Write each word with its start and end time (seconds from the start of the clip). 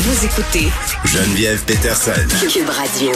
Vous 0.00 0.24
écoutez 0.24 0.68
Geneviève 1.04 1.60
Peterson. 1.64 2.12
Cube 2.52 2.68
Radio. 2.68 3.10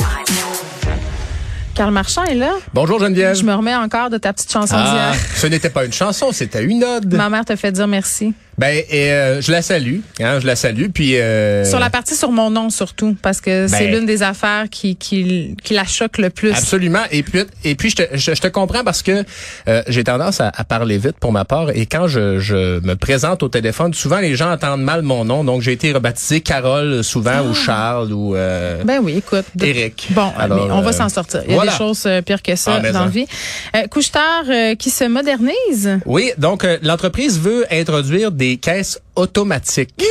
Carl 1.75 1.93
Marchand 1.93 2.25
est 2.25 2.35
là. 2.35 2.55
Bonjour 2.74 2.99
Geneviève. 2.99 3.37
Je 3.37 3.45
me 3.45 3.54
remets 3.54 3.74
encore 3.77 4.11
de 4.11 4.19
ta 4.19 4.33
petite 4.33 4.51
chanson 4.51 4.74
Ah, 4.77 5.13
d'hier. 5.13 5.15
ce 5.37 5.47
n'était 5.47 5.71
pas 5.71 5.85
une 5.85 5.92
chanson, 5.92 6.33
c'était 6.33 6.65
une 6.65 6.83
ode. 6.83 7.15
Ma 7.15 7.29
mère 7.31 7.45
te 7.45 7.54
fait 7.54 7.71
dire 7.71 7.87
merci. 7.87 8.35
Ben, 8.62 8.80
et, 8.90 9.11
euh, 9.11 9.40
je 9.40 9.51
la 9.51 9.61
salue, 9.61 9.99
hein, 10.21 10.38
je 10.38 10.46
la 10.46 10.54
salue, 10.54 10.87
puis. 10.94 11.17
Euh, 11.17 11.65
Sur 11.65 11.81
la 11.81 11.90
partie 11.90 12.15
sur 12.15 12.31
mon 12.31 12.49
nom 12.49 12.71
surtout, 12.71 13.17
parce 13.21 13.40
que 13.40 13.67
c'est 13.67 13.87
Ben- 13.88 13.94
l'une 13.97 14.06
des 14.06 14.22
affaires 14.22 14.67
qui, 14.71 14.94
qui, 14.94 15.56
qui 15.65 15.74
la 15.74 15.85
choque 15.85 16.19
le 16.19 16.30
plus. 16.30 16.52
Absolument. 16.52 17.02
Et 17.11 17.25
puis, 17.25 17.41
et 17.65 17.75
puis 17.75 17.91
je, 17.91 17.97
te, 17.97 18.02
je, 18.12 18.34
je 18.37 18.41
te 18.41 18.47
comprends 18.47 18.84
parce 18.84 19.02
que 19.02 19.25
euh, 19.69 19.83
j'ai 19.88 20.05
tendance 20.05 20.41
à, 20.41 20.52
à 20.55 20.62
parler 20.62 20.97
vite 20.97 21.16
pour 21.19 21.33
ma 21.33 21.45
part. 21.45 21.70
Et 21.70 21.87
quand 21.87 22.06
je, 22.06 22.38
je 22.38 22.79
me 22.87 22.95
présente 22.95 23.43
au 23.43 23.48
téléphone, 23.48 23.95
souvent 23.95 24.20
les 24.20 24.37
gens 24.37 24.52
entendent 24.52 24.83
mal 24.84 25.02
mon 25.02 25.24
nom. 25.24 25.42
Donc 25.42 25.62
j'ai 25.62 25.73
été 25.73 25.91
rebaptisé 25.92 26.41
Carole 26.41 27.02
souvent 27.02 27.45
ou 27.45 27.55
Charles 27.55 28.13
ou. 28.13 28.37
Euh, 28.37 28.85
Ben 28.85 29.01
oui, 29.02 29.16
écoute. 29.16 29.45
de- 29.57 29.66
Éric. 29.66 30.07
Bon, 30.10 30.30
Alors, 30.38 30.66
mais 30.69 30.73
on 30.73 30.83
va 30.83 30.91
euh, 30.91 30.93
s'en 30.93 31.09
sortir. 31.09 31.41
Il 31.47 31.51
y 31.51 31.52
a 31.55 31.57
voilà. 31.57 31.73
des 31.73 31.79
choses 31.79 32.05
euh, 32.07 32.23
pires 32.23 32.43
que 32.43 32.55
ça 32.55 32.80
Ah, 32.80 32.93
dans 32.93 33.01
la 33.07 33.09
vie. 33.09 33.27
Euh, 33.74 33.88
Couche-tard 33.88 34.45
euh, 34.49 34.77
qui 34.77 34.91
se 34.91 35.02
modernise? 35.02 35.99
Oui, 36.07 36.30
donc 36.38 36.63
euh, 36.65 36.79
l'entreprise 36.83 37.41
veut 37.41 37.65
introduire 37.73 38.30
des 38.30 38.52
caisses 38.59 39.01
automatiques. 39.16 39.91
Non! 39.98 40.06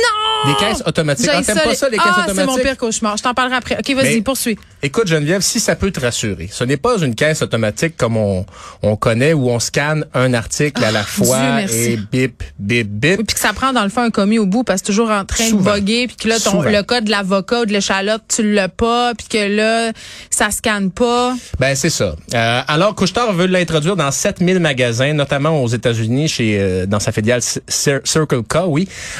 Des 0.52 0.56
caisses 0.56 0.82
automatiques. 0.84 1.28
Ah, 1.32 1.40
t'aimes 1.40 1.54
pas 1.62 1.74
ça, 1.76 1.88
les 1.88 1.98
caisses 1.98 2.06
ah, 2.08 2.24
c'est 2.26 2.34
mon 2.34 2.42
automatiques? 2.42 2.64
pire 2.64 2.76
cauchemar. 2.76 3.16
Je 3.16 3.22
t'en 3.22 3.32
parlerai 3.32 3.56
après. 3.56 3.76
OK, 3.78 3.94
vas-y, 3.94 4.22
poursuis. 4.22 4.58
Écoute, 4.82 5.06
Geneviève, 5.06 5.40
si 5.40 5.60
ça 5.60 5.76
peut 5.76 5.92
te 5.92 6.00
rassurer, 6.00 6.48
ce 6.50 6.64
n'est 6.64 6.76
pas 6.76 6.98
une 6.98 7.14
caisse 7.14 7.42
automatique 7.42 7.96
comme 7.96 8.16
on, 8.16 8.44
on 8.82 8.96
connaît 8.96 9.34
où 9.34 9.48
on 9.50 9.60
scanne 9.60 10.04
un 10.14 10.34
article 10.34 10.82
à 10.82 10.90
la 10.90 11.00
Ah, 11.00 11.04
Dieu 11.16 11.24
fois 11.24 11.38
merci. 11.38 11.76
et 11.92 11.96
bip, 11.96 12.42
bip, 12.58 12.88
bip. 12.88 13.18
Oui, 13.20 13.24
puis 13.24 13.34
que 13.34 13.40
ça 13.40 13.52
prend 13.52 13.72
dans 13.72 13.84
le 13.84 13.88
fond 13.88 14.00
un 14.02 14.10
commis 14.10 14.40
au 14.40 14.46
bout 14.46 14.64
parce 14.64 14.80
que 14.80 14.86
c'est 14.88 14.92
toujours 14.92 15.10
en 15.12 15.24
train 15.24 15.44
Souvent. 15.48 15.70
de 15.74 15.76
voguer 15.78 16.06
puis 16.08 16.16
que 16.16 16.28
là 16.28 16.40
ton 16.40 16.50
Souvent. 16.50 16.62
le 16.64 16.82
code 16.82 17.04
de 17.04 17.10
l'avocat 17.12 17.60
ou 17.60 17.66
de 17.66 17.72
l'échalote 17.72 18.22
tu 18.28 18.52
l'as 18.52 18.68
pas 18.68 19.12
puis 19.14 19.28
que 19.28 19.46
là 19.56 19.92
ça 20.30 20.50
scanne 20.50 20.90
pas. 20.90 21.36
Ben 21.60 21.76
c'est 21.76 21.90
ça. 21.90 22.16
Euh, 22.34 22.60
alors 22.66 22.96
Couchetard 22.96 23.32
veut 23.32 23.46
l'introduire 23.46 23.94
dans 23.94 24.10
7000 24.10 24.58
magasins, 24.58 25.12
notamment 25.12 25.62
aux 25.62 25.68
États-Unis 25.68 26.26
chez 26.26 26.58
euh, 26.58 26.86
dans 26.86 26.98
sa 26.98 27.12
filiale 27.12 27.42
C- 27.42 27.60
Cir- 27.68 28.00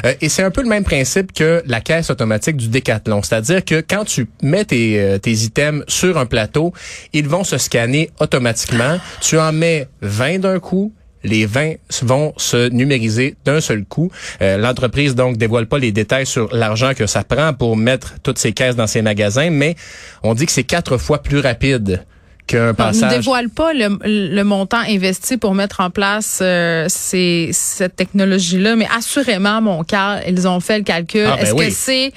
Euh, 0.04 0.14
et 0.20 0.28
c'est 0.28 0.42
un 0.42 0.50
peu 0.50 0.62
le 0.62 0.68
même 0.68 0.84
principe 0.84 1.32
que 1.32 1.62
la 1.66 1.80
caisse 1.80 2.10
automatique 2.10 2.56
du 2.56 2.68
Decathlon, 2.68 3.22
c'est-à-dire 3.22 3.64
que 3.64 3.80
quand 3.80 4.04
tu 4.04 4.28
mets 4.42 4.64
tes, 4.64 5.00
euh, 5.00 5.18
tes 5.18 5.32
items 5.32 5.84
sur 5.88 6.18
un 6.18 6.26
plateau, 6.26 6.72
ils 7.12 7.28
vont 7.28 7.44
se 7.44 7.58
scanner 7.58 8.10
automatiquement. 8.20 8.98
Tu 9.20 9.38
en 9.38 9.52
mets 9.52 9.88
20 10.02 10.40
d'un 10.40 10.58
coup. 10.58 10.92
Les 11.24 11.46
20 11.46 11.74
vont 12.02 12.32
se 12.36 12.68
numériser 12.70 13.36
d'un 13.44 13.60
seul 13.60 13.84
coup. 13.84 14.10
Euh, 14.40 14.56
L'entreprise 14.56 15.14
donc 15.14 15.36
dévoile 15.36 15.66
pas 15.66 15.78
les 15.78 15.92
détails 15.92 16.26
sur 16.26 16.52
l'argent 16.52 16.94
que 16.94 17.06
ça 17.06 17.22
prend 17.22 17.52
pour 17.52 17.76
mettre 17.76 18.14
toutes 18.24 18.38
ces 18.38 18.52
caisses 18.52 18.74
dans 18.74 18.88
ces 18.88 19.02
magasins, 19.02 19.50
mais 19.50 19.76
on 20.24 20.34
dit 20.34 20.46
que 20.46 20.52
c'est 20.52 20.64
quatre 20.64 20.98
fois 20.98 21.22
plus 21.22 21.38
rapide 21.38 22.04
qu'un 22.52 22.74
On 22.78 22.90
ne 22.92 23.10
dévoile 23.10 23.48
pas 23.48 23.72
le, 23.72 23.98
le 24.04 24.42
montant 24.42 24.82
investi 24.88 25.36
pour 25.36 25.54
mettre 25.54 25.80
en 25.80 25.90
place 25.90 26.40
euh, 26.42 26.86
ces, 26.88 27.50
cette 27.52 27.96
technologie-là, 27.96 28.76
mais 28.76 28.86
assurément, 28.96 29.60
mon 29.60 29.84
cas, 29.84 30.20
ils 30.26 30.46
ont 30.46 30.60
fait 30.60 30.78
le 30.78 30.84
calcul. 30.84 31.26
Ah, 31.26 31.36
ben 31.36 31.42
Est-ce 31.42 31.54
oui. 31.54 31.68
que 31.68 31.72
c'est 31.74 32.12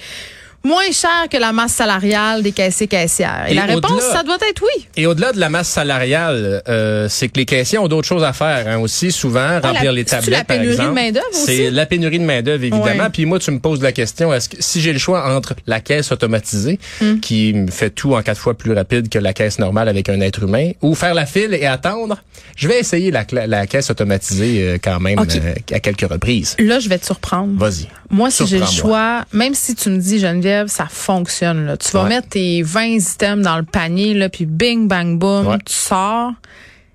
moins 0.65 0.91
cher 0.91 1.27
que 1.31 1.37
la 1.37 1.51
masse 1.53 1.73
salariale 1.73 2.43
des 2.43 2.51
caissiers 2.51 2.87
caissières? 2.87 3.45
Et, 3.47 3.51
Et 3.51 3.55
la 3.55 3.65
réponse, 3.65 4.01
ça 4.01 4.23
doit 4.23 4.37
être 4.49 4.61
oui. 4.61 4.85
Et 4.97 5.05
au-delà 5.07 5.31
de 5.31 5.39
la 5.39 5.49
masse 5.49 5.69
salariale, 5.69 6.61
euh, 6.67 7.07
c'est 7.09 7.29
que 7.29 7.37
les 7.37 7.45
caissiers 7.45 7.77
ont 7.77 7.87
d'autres 7.87 8.07
choses 8.07 8.23
à 8.23 8.33
faire 8.33 8.67
hein, 8.67 8.79
aussi, 8.79 9.11
souvent, 9.11 9.59
remplir 9.61 9.85
la- 9.85 9.91
les 9.93 10.05
tablettes, 10.05 10.29
la 10.29 10.43
par 10.43 10.57
pénurie 10.57 10.75
de 10.75 10.81
exemple. 10.81 10.93
main-d'œuvre 10.95 11.25
aussi? 11.31 11.45
C'est 11.45 11.71
la 11.71 11.85
pénurie 11.85 12.19
de 12.19 12.25
main-d'œuvre, 12.25 12.63
évidemment. 12.63 13.03
Ouais. 13.03 13.09
Puis 13.13 13.25
moi, 13.25 13.39
tu 13.39 13.51
me 13.51 13.59
poses 13.59 13.81
la 13.81 13.91
question, 13.91 14.33
est-ce 14.33 14.49
que 14.49 14.57
si 14.59 14.81
j'ai 14.81 14.91
le 14.93 14.99
choix 14.99 15.33
entre 15.35 15.53
la 15.67 15.79
caisse 15.79 16.11
automatisée, 16.11 16.79
Hmm. 17.01 17.19
qui 17.19 17.53
me 17.53 17.69
fait 17.71 17.89
tout 17.89 18.13
en 18.15 18.21
quatre 18.21 18.39
fois 18.39 18.53
plus 18.57 18.73
rapide 18.73 19.09
que 19.09 19.19
la 19.19 19.33
caisse 19.33 19.59
normale 19.59 19.87
avec 19.89 20.09
un 20.09 20.19
être 20.21 20.43
humain, 20.43 20.71
ou 20.81 20.95
faire 20.95 21.13
la 21.13 21.25
file 21.25 21.53
et 21.53 21.65
attendre, 21.65 22.17
je 22.55 22.67
vais 22.67 22.79
essayer 22.79 23.11
la, 23.11 23.25
caisse 23.67 23.89
automatisée 23.89 24.61
euh, 24.63 24.77
quand 24.81 24.99
même 24.99 25.19
euh, 25.19 25.53
à 25.73 25.79
quelques 25.79 26.09
reprises. 26.09 26.55
Là, 26.59 26.79
je 26.79 26.89
vais 26.89 26.97
te 26.97 27.05
surprendre. 27.05 27.53
Vas-y. 27.57 27.87
Moi, 28.09 28.31
si 28.31 28.45
j'ai 28.47 28.59
le 28.59 28.65
choix, 28.65 29.25
même 29.33 29.53
si 29.53 29.75
tu 29.75 29.89
me 29.89 29.97
dis, 29.97 30.19
Geneviève, 30.19 30.54
ça 30.67 30.87
fonctionne, 30.89 31.65
là. 31.65 31.77
Tu 31.77 31.91
vas 31.91 32.03
Ouais. 32.03 32.09
mettre 32.09 32.29
tes 32.29 32.61
20 32.61 32.83
items 33.13 33.43
dans 33.43 33.57
le 33.57 33.63
panier, 33.63 34.13
là, 34.13 34.29
puis 34.29 34.45
bing, 34.45 34.87
bang, 34.87 35.17
boom, 35.19 35.47
Ouais. 35.47 35.57
tu 35.65 35.73
sors, 35.73 36.31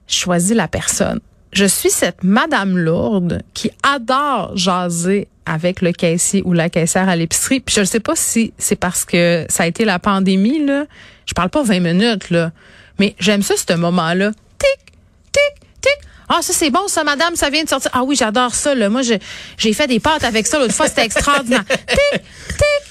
choisis 0.06 0.54
la 0.56 0.68
personne. 0.68 1.20
Je 1.52 1.64
suis 1.64 1.90
cette 1.90 2.22
madame 2.22 2.78
lourde 2.78 3.42
qui 3.54 3.70
adore 3.82 4.56
jaser 4.56 5.26
avec 5.46 5.80
le 5.82 5.92
caissier 5.92 6.42
ou 6.44 6.52
la 6.52 6.68
caissière 6.70 7.08
à 7.08 7.16
l'épicerie. 7.16 7.58
Puis 7.60 7.74
je 7.74 7.80
ne 7.80 7.84
sais 7.86 7.98
pas 8.00 8.14
si 8.14 8.52
c'est 8.56 8.76
parce 8.76 9.04
que 9.04 9.46
ça 9.48 9.64
a 9.64 9.66
été 9.66 9.84
la 9.84 9.98
pandémie, 9.98 10.64
là. 10.64 10.84
Je 11.26 11.34
parle 11.34 11.50
pas 11.50 11.62
20 11.64 11.80
minutes, 11.80 12.30
là. 12.30 12.52
Mais 13.00 13.16
j'aime 13.18 13.42
ça, 13.42 13.54
ce 13.56 13.74
moment-là. 13.74 14.30
Tic, 14.58 14.94
tic, 15.32 15.68
tic. 15.80 15.92
Ah, 16.28 16.38
ça, 16.42 16.52
c'est 16.52 16.70
bon, 16.70 16.86
ça, 16.86 17.02
madame, 17.02 17.34
ça 17.34 17.50
vient 17.50 17.64
de 17.64 17.68
sortir. 17.68 17.90
Ah 17.94 18.04
oui, 18.04 18.14
j'adore 18.14 18.54
ça, 18.54 18.74
là. 18.76 18.88
Moi, 18.88 19.00
j'ai 19.02 19.72
fait 19.72 19.86
des 19.88 19.98
pâtes 19.98 20.22
avec 20.22 20.46
ça 20.46 20.58
l'autre 20.60 20.74
fois, 20.74 20.86
c'était 20.86 21.04
extraordinaire. 21.06 21.64
tic, 21.66 22.22
tic, 22.48 22.89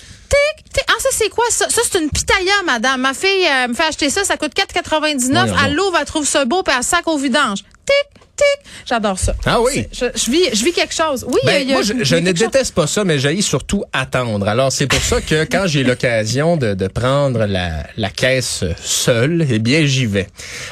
ça, 1.11 1.17
c'est 1.17 1.29
quoi, 1.29 1.45
ça? 1.49 1.69
Ça, 1.69 1.81
c'est 1.89 1.99
une 1.99 2.09
pitaya, 2.09 2.63
madame. 2.65 3.01
Ma 3.01 3.13
fille 3.13 3.47
euh, 3.47 3.67
me 3.67 3.73
fait 3.73 3.83
acheter 3.83 4.09
ça, 4.09 4.23
ça 4.23 4.37
coûte 4.37 4.53
4,99. 4.53 5.29
Voyons 5.31 5.55
Elle 5.65 5.73
l'ouvre, 5.73 5.97
elle 5.99 6.05
trouve 6.05 6.25
ça 6.25 6.45
beau, 6.45 6.63
puis 6.63 6.73
elle 6.77 6.83
sac 6.83 7.07
au 7.07 7.17
vidange. 7.17 7.59
Tic, 7.85 8.23
tic. 8.39 8.71
J'adore 8.87 9.19
ça. 9.19 9.33
Ah 9.45 9.59
oui? 9.61 9.87
Je, 9.91 10.05
je 10.15 10.31
vis, 10.31 10.45
je 10.53 10.63
vis 10.63 10.71
quelque 10.73 10.93
chose. 10.93 11.25
Oui, 11.27 11.39
Ben, 11.45 11.61
il 11.61 11.67
y 11.67 11.71
a- 11.71 11.75
moi, 11.75 11.81
je, 11.83 11.93
je 12.03 12.15
ne 12.15 12.25
chose. 12.29 12.33
déteste 12.39 12.73
pas 12.73 12.87
ça, 12.87 13.03
mais 13.03 13.19
j'ai 13.19 13.39
surtout 13.41 13.83
attendre. 13.93 14.47
Alors, 14.47 14.71
c'est 14.71 14.87
pour 14.87 15.01
ça 15.01 15.21
que 15.21 15.43
quand 15.43 15.65
j'ai 15.67 15.83
l'occasion 15.83 16.57
de, 16.57 16.73
de 16.73 16.87
prendre 16.87 17.45
la, 17.45 17.83
la 17.97 18.09
caisse 18.09 18.63
seule, 18.81 19.45
eh 19.49 19.59
bien, 19.59 19.85
j'y 19.85 20.05
vais. 20.05 20.27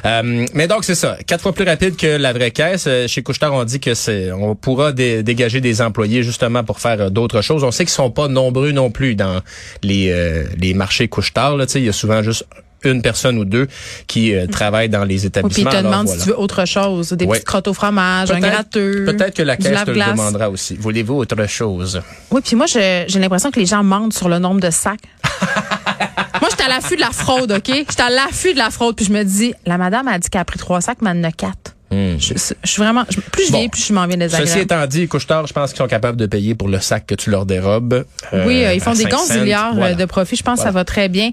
Euh, 0.06 0.46
mais 0.54 0.68
donc, 0.68 0.84
c'est 0.86 0.96
ça. 0.96 1.18
Quatre 1.28 1.42
fois 1.42 1.54
plus 1.54 1.66
rapide 1.66 1.96
que 1.96 2.08
la 2.08 2.34
vraie 2.34 2.52
caisse. 2.52 2.86
Euh, 2.88 3.08
Chez 3.08 3.22
Couchetard, 3.24 3.54
on 3.54 3.64
dit 3.64 3.80
que 3.80 3.94
c'est, 3.94 4.32
on 4.32 4.56
pourra 4.56 4.92
dé- 4.94 5.24
dégager 5.24 5.62
des 5.62 5.82
employés 5.82 6.24
justement 6.24 6.64
pour 6.64 6.80
faire 6.80 7.00
euh, 7.02 7.10
d'autres 7.10 7.42
choses. 7.42 7.64
On 7.64 7.72
sait 7.72 7.84
qu'ils 7.86 7.92
sont 7.94 8.12
pas 8.12 8.28
nombreux 8.28 8.72
non 8.72 8.90
plus 8.92 9.16
dans 9.16 9.42
les, 9.84 10.10
euh, 10.12 10.44
les 10.58 10.74
marchés 10.74 11.08
Couchetard. 11.08 11.58
Là, 11.58 11.66
Tu 11.66 11.74
sais, 11.74 11.80
il 11.80 11.86
y 11.86 11.90
a 11.90 11.94
souvent 11.94 12.22
juste 12.24 12.46
une 12.92 13.02
personne 13.02 13.38
ou 13.38 13.46
deux 13.46 13.68
qui 14.08 14.34
euh, 14.34 14.48
travaillent 14.48 14.90
dans 14.90 15.04
les 15.04 15.16
Oui, 15.16 15.20
puis 15.20 15.28
établissements. 15.28 15.70
il 15.70 15.74
te 15.74 15.78
Alors, 15.78 15.92
demande 15.92 16.06
voilà. 16.08 16.20
si 16.22 16.28
tu 16.28 16.32
veux 16.34 16.40
autre 16.40 16.66
chose. 16.66 17.10
Des 17.12 17.26
Ouais. 17.26 17.34
petites 17.38 17.48
crottes 17.48 17.68
au 17.68 17.74
fromage, 17.74 18.32
un 18.32 18.40
gratteux. 18.40 19.06
Peut-être 19.06 19.36
que 19.36 19.44
la 19.44 19.58
caisse 19.58 19.84
te 19.86 19.92
le 19.92 20.00
demandera 20.12 20.50
aussi. 20.50 20.76
Voulez-vous 20.76 21.16
autre 21.16 21.48
chose? 21.48 22.02
Oui, 22.32 22.42
puis 22.44 22.56
moi, 22.56 22.66
j'ai 22.68 23.06
l'impression 23.20 23.52
que 23.52 23.60
les 23.60 23.66
gens 23.66 23.84
mentent 23.84 24.14
sur 24.14 24.30
le 24.30 24.40
nombre 24.40 24.60
de 24.62 24.70
sacs. 24.70 25.00
moi, 26.42 26.50
j'étais 26.50 26.64
à 26.64 26.70
l'affût 26.70 26.96
de 26.96 27.02
la 27.02 27.12
fraude, 27.12 27.52
OK? 27.52 27.68
J'étais 27.68 28.02
à 28.02 28.10
l'affût 28.10 28.54
de 28.54 28.58
la 28.60 28.70
fraude, 28.70 28.96
puis 28.96 29.06
je 29.06 29.12
me 29.12 29.24
dis, 29.24 29.54
la 29.66 29.78
madame 29.78 30.08
a 30.08 30.20
dit 30.20 30.30
qu'elle 30.30 30.42
a 30.42 30.46
pris 30.46 30.60
trois 30.60 30.82
sacs, 30.82 30.98
mais 31.02 31.12
elle 31.12 31.20
en 31.20 31.24
a 31.26 31.32
quatre. 31.32 31.76
Je, 31.92 32.18
je 32.20 32.70
suis 32.70 32.82
vraiment... 32.82 33.04
je- 33.10 33.20
plus 33.20 33.44
je 33.44 33.48
Hmm. 33.48 33.52
Bon. 33.52 33.58
vieillis, 33.60 33.70
plus 33.70 33.86
je 33.88 33.94
m'en 33.94 34.06
viens 34.08 34.18
Ceci 34.18 34.26
désagréable. 34.38 34.62
étant 34.62 34.88
dit, 34.88 35.08
Couchetard, 35.08 35.48
je 35.48 35.54
pense 35.54 35.70
qu'ils 35.72 35.78
sont 35.78 35.88
capables 35.88 36.18
de 36.18 36.26
payer 36.26 36.54
pour 36.56 36.68
le 36.68 36.80
sac 36.80 37.06
que 37.06 37.16
tu 37.16 37.30
leur 37.30 37.46
dérobes. 37.46 38.04
euh, 38.34 38.46
Oui, 38.46 38.66
euh, 38.66 38.74
ils 38.74 38.82
font 38.82 38.92
des 38.94 39.04
5 39.04 39.12
cents. 39.12 39.18
gonziliards 39.18 39.74
Voilà. 39.76 39.92
euh, 39.94 39.96
de 39.96 40.06
profit. 40.06 40.36
Je 40.36 40.44
pense 40.44 40.60
que 40.60 40.66
ça 40.66 40.72
va 40.72 40.84
très 40.84 41.08
bien. 41.10 41.32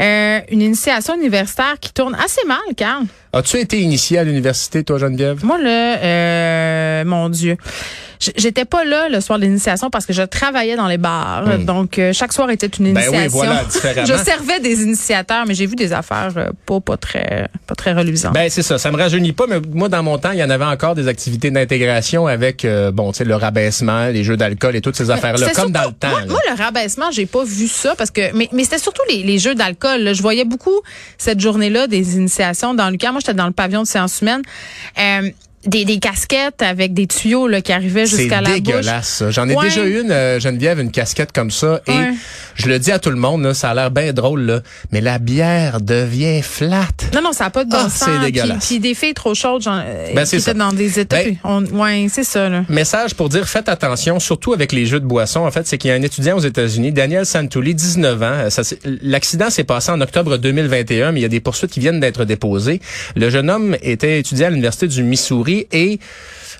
Euh, 0.00 0.40
une 0.50 0.60
initiation 0.62 1.14
universitaire 1.14 1.74
qui 1.80 1.92
tourne 1.92 2.14
assez 2.16 2.44
mal, 2.46 2.58
Carl. 2.76 3.04
As-tu 3.32 3.58
été 3.58 3.80
initié 3.80 4.18
à 4.18 4.24
l'université, 4.24 4.82
toi, 4.84 4.98
Geneviève? 4.98 5.44
Moi, 5.44 5.58
là, 5.58 5.96
euh, 5.98 7.04
mon 7.04 7.28
Dieu. 7.28 7.56
J'étais 8.36 8.64
pas 8.64 8.84
là 8.84 9.08
le 9.08 9.20
soir 9.20 9.38
de 9.38 9.44
l'initiation 9.44 9.90
parce 9.90 10.06
que 10.06 10.12
je 10.12 10.22
travaillais 10.22 10.76
dans 10.76 10.86
les 10.86 10.98
bars. 10.98 11.58
Donc, 11.58 11.98
euh, 11.98 12.12
chaque 12.12 12.32
soir 12.32 12.50
était 12.50 12.66
une 12.66 12.90
Hmm. 12.92 12.94
Ben 12.94 13.00
oui, 13.10 13.16
initiation. 13.18 13.30
voilà, 13.38 13.64
différemment. 13.64 14.06
je 14.18 14.24
servais 14.24 14.60
des 14.60 14.82
initiateurs, 14.82 15.44
mais 15.46 15.54
j'ai 15.54 15.66
vu 15.66 15.76
des 15.76 15.92
affaires 15.92 16.32
euh, 16.36 16.50
pas, 16.66 16.80
pas 16.80 16.96
très 16.96 17.48
pas 17.66 17.74
très 17.74 17.92
reluisantes. 17.92 18.34
Ben 18.34 18.48
c'est 18.50 18.62
ça, 18.62 18.78
ça 18.78 18.90
me 18.90 18.96
rajeunit 18.96 19.32
pas, 19.32 19.46
mais 19.48 19.60
moi 19.72 19.88
dans 19.88 20.02
mon 20.02 20.18
temps, 20.18 20.30
il 20.32 20.38
y 20.38 20.44
en 20.44 20.50
avait 20.50 20.64
encore 20.64 20.94
des 20.94 21.08
activités 21.08 21.50
d'intégration 21.50 22.26
avec 22.26 22.64
euh, 22.64 22.90
bon, 22.90 23.12
tu 23.12 23.18
sais 23.18 23.24
le 23.24 23.34
rabaissement, 23.36 24.06
les 24.08 24.24
jeux 24.24 24.36
d'alcool 24.36 24.76
et 24.76 24.80
toutes 24.80 24.96
ces 24.96 25.10
affaires-là, 25.10 25.50
comme 25.54 25.72
dans 25.72 25.84
le 25.84 25.92
temps. 25.92 26.08
Moi, 26.28 26.40
le 26.50 26.56
rabaissement, 26.56 27.10
j'ai 27.10 27.26
pas 27.26 27.44
vu 27.44 27.66
ça 27.68 27.94
parce 27.96 28.10
que, 28.10 28.34
mais, 28.36 28.48
mais 28.52 28.64
c'était 28.64 28.78
surtout 28.78 29.02
les, 29.08 29.22
les 29.22 29.38
jeux 29.38 29.54
d'alcool. 29.54 30.14
Je 30.14 30.22
voyais 30.22 30.44
beaucoup 30.44 30.80
cette 31.18 31.40
journée-là 31.40 31.86
des 31.86 32.16
initiations 32.16 32.74
dans 32.74 32.90
le 32.90 32.96
camp. 32.98 33.12
Moi, 33.12 33.20
j'étais 33.20 33.34
dans 33.34 33.46
le 33.46 33.52
pavillon 33.52 33.82
de 33.82 33.86
séance 33.88 34.20
humaine. 34.20 34.42
Euh, 34.98 35.30
des, 35.66 35.84
des 35.84 35.98
casquettes 35.98 36.62
avec 36.62 36.94
des 36.94 37.06
tuyaux 37.06 37.46
là, 37.48 37.60
qui 37.60 37.72
arrivaient 37.72 38.06
C'est 38.06 38.16
jusqu'à 38.18 38.40
la 38.40 38.50
bouche. 38.50 38.60
dégueulasse. 38.62 39.08
ça. 39.08 39.30
J'en 39.30 39.48
ai 39.48 39.54
Ouais. 39.54 39.64
déjà 39.64 39.84
eu 39.84 40.00
une, 40.00 40.10
euh, 40.10 40.40
Geneviève, 40.40 40.80
une 40.80 40.90
casquette 40.90 41.32
comme 41.32 41.50
ça. 41.50 41.80
Et 41.86 41.90
Ouais. 41.92 42.10
je 42.54 42.68
le 42.68 42.78
dis 42.78 42.90
à 42.92 42.98
tout 42.98 43.10
le 43.10 43.16
monde, 43.16 43.42
là, 43.42 43.54
ça 43.54 43.70
a 43.70 43.74
l'air 43.74 43.90
bien 43.90 44.12
drôle, 44.12 44.42
là, 44.42 44.60
mais 44.90 45.00
la 45.00 45.18
bière 45.18 45.80
devient 45.80 46.42
flat. 46.42 46.86
Non, 47.14 47.22
non, 47.22 47.32
ça 47.32 47.44
n'a 47.44 47.50
pas 47.50 47.64
de 47.64 47.70
bon 47.70 47.76
Ah, 47.78 47.88
sens. 47.88 48.08
c'est 48.20 48.20
dégueulasse. 48.24 48.58
Puis, 48.66 48.66
puis 48.66 48.80
des 48.80 48.94
filles 48.94 49.14
trop 49.14 49.34
chaudes, 49.34 49.62
genre, 49.62 49.80
euh, 49.84 50.14
Ben, 50.14 50.22
qui 50.22 50.28
c'est 50.30 50.36
étaient 50.38 50.54
dans 50.54 50.72
des 50.72 50.98
états. 50.98 51.22
Ben- 51.22 51.36
on, 51.44 51.64
ouais, 51.64 52.06
c'est 52.10 52.24
ça, 52.24 52.48
là. 52.48 52.64
Message 52.68 53.14
pour 53.14 53.28
dire 53.28 53.48
faites 53.48 53.68
attention, 53.68 54.18
surtout 54.20 54.52
avec 54.52 54.72
les 54.72 54.86
jeux 54.86 55.00
de 55.00 55.06
boissons. 55.06 55.40
En 55.40 55.50
fait, 55.50 55.66
c'est 55.66 55.78
qu'il 55.78 55.90
y 55.90 55.92
a 55.92 55.96
un 55.96 56.02
étudiant 56.02 56.36
aux 56.36 56.40
États-Unis, 56.40 56.92
Daniel 56.92 57.24
Santulli, 57.26 57.74
19 57.74 58.22
ans. 58.22 58.48
L'accident 59.02 59.50
s'est 59.50 59.64
passé 59.64 59.90
en 59.92 60.00
octobre 60.00 60.36
2021, 60.38 61.12
mais 61.12 61.20
il 61.20 61.22
y 61.22 61.26
a 61.26 61.28
des 61.28 61.40
poursuites 61.40 61.70
qui 61.70 61.80
viennent 61.80 62.00
d'être 62.00 62.24
déposées. 62.24 62.80
Le 63.16 63.30
jeune 63.30 63.50
homme 63.50 63.76
était 63.82 64.18
étudiant 64.18 64.46
à 64.48 64.50
l'université 64.50 64.88
du 64.88 65.02
Missouri 65.02 65.51
et 65.72 65.98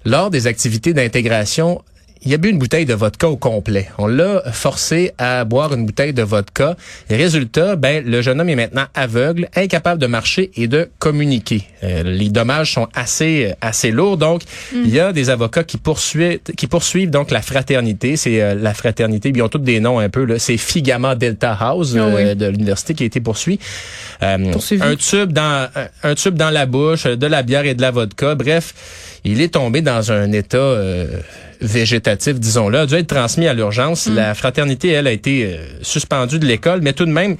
lors 0.05 0.31
des 0.31 0.47
activités 0.47 0.93
d'intégration, 0.93 1.83
il 2.25 2.33
a 2.35 2.37
bu 2.37 2.49
une 2.51 2.59
bouteille 2.59 2.85
de 2.87 2.95
vodka 2.95 3.29
au 3.29 3.37
complet. 3.37 3.89
On 3.99 4.07
l'a 4.07 4.43
forcé 4.53 5.13
à 5.19 5.45
boire 5.45 5.75
une 5.75 5.85
bouteille 5.87 6.13
de 6.13 6.23
vodka. 6.23 6.77
Et 7.11 7.17
résultat, 7.17 7.77
ben, 7.77 8.05
le 8.05 8.23
jeune 8.23 8.41
homme 8.41 8.49
est 8.49 8.57
maintenant 8.57 8.85
aveugle, 8.95 9.49
incapable 9.57 10.01
de 10.01 10.07
marcher 10.07 10.51
et 10.57 10.69
de 10.69 10.89
communiquer. 10.99 11.65
Euh, 11.83 12.03
les 12.05 12.29
dommages 12.29 12.73
sont 12.75 12.89
assez, 12.95 13.53
assez 13.61 13.91
lourds. 13.91 14.17
Donc, 14.19 14.43
il 14.73 14.89
y 14.91 15.01
a 15.01 15.13
des 15.13 15.31
avocats 15.31 15.65
qui 15.65 15.79
poursuivent, 15.79 16.39
qui 16.57 16.67
poursuivent 16.67 17.11
donc 17.11 17.31
la 17.31 17.43
fraternité. 17.43 18.17
C'est 18.17 18.41
euh, 18.41 18.55
la 18.55 18.75
fraternité. 18.75 19.33
Ils 19.35 19.43
ont 19.43 19.49
tous 19.49 19.59
des 19.59 19.81
noms 19.81 19.99
un 19.99 20.09
peu. 20.09 20.25
Là. 20.25 20.39
C'est 20.39 20.57
Figama 20.57 21.15
Delta 21.15 21.53
House 21.59 21.95
Ah 21.99 22.07
oui. 22.09 22.23
euh, 22.23 22.35
de 22.35 22.47
l'université 22.47 22.95
qui 22.95 23.03
a 23.03 23.07
été 23.07 23.21
poursuivi. 23.21 23.59
Euh, 24.23 24.53
Poursuivi. 24.53 24.83
un 24.83 24.95
tube 24.97 25.33
dans 25.33 25.69
un, 25.75 25.89
un 26.11 26.15
tube 26.15 26.35
dans 26.37 26.51
la 26.51 26.67
bouche, 26.67 27.05
de 27.05 27.27
la 27.27 27.43
bière 27.43 27.65
et 27.65 27.75
de 27.75 27.83
la 27.83 27.91
vodka. 27.91 28.35
Bref, 28.35 28.75
il 29.25 29.41
est 29.41 29.55
tombé 29.55 29.83
dans 29.83 30.13
un 30.13 30.33
état 30.33 30.57
euh, 30.57 31.07
végétatif, 31.61 32.41
disons-le, 32.41 32.79
a 32.81 32.87
dû 32.87 32.95
être 32.95 33.07
transmis 33.07 33.47
à 33.47 33.55
l'urgence. 33.55 34.07
Mm. 34.07 34.15
La 34.15 34.35
fraternité, 34.35 34.89
elle, 34.89 35.07
a 35.07 35.13
été 35.13 35.45
euh, 35.45 35.57
suspendue 35.83 36.39
de 36.39 36.47
l'école, 36.47 36.81
mais 36.83 36.93
tout 36.93 37.05
de 37.07 37.13
même, 37.13 37.37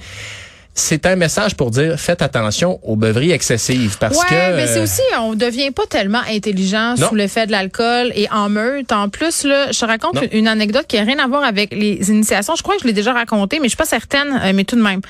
c'est 0.75 1.05
un 1.05 1.15
message 1.15 1.53
pour 1.55 1.69
dire 1.69 1.99
faites 1.99 2.23
attention 2.23 2.79
aux 2.81 2.95
beuveries 2.95 3.31
excessives 3.31 3.97
parce 3.99 4.17
ouais, 4.17 4.25
que 4.27 4.55
mais 4.55 4.65
c'est 4.65 4.79
euh, 4.79 4.83
aussi, 4.83 5.01
on 5.19 5.35
devient 5.35 5.69
pas 5.69 5.85
tellement 5.87 6.21
intelligent 6.27 6.95
Non. 6.97 7.09
sous 7.09 7.15
l'effet 7.15 7.45
de 7.45 7.51
l'alcool 7.51 8.11
et 8.15 8.27
en 8.31 8.49
meute. 8.49 8.91
En 8.91 9.07
plus, 9.07 9.43
là, 9.43 9.71
je 9.71 9.79
te 9.79 9.85
raconte 9.85 10.15
Non. 10.15 10.21
une 10.31 10.47
anecdote 10.47 10.85
qui 10.87 10.97
a 10.97 11.03
rien 11.03 11.19
à 11.19 11.27
voir 11.27 11.43
avec 11.43 11.71
les 11.71 12.09
initiations. 12.09 12.55
Je 12.55 12.63
crois 12.63 12.75
que 12.75 12.81
je 12.81 12.87
l'ai 12.87 12.93
déjà 12.93 13.13
raconté, 13.13 13.59
mais 13.59 13.65
je 13.65 13.69
suis 13.69 13.77
pas 13.77 13.85
certaine, 13.85 14.41
mais 14.55 14.63
tout 14.63 14.75
de 14.75 14.81
même. 14.81 15.01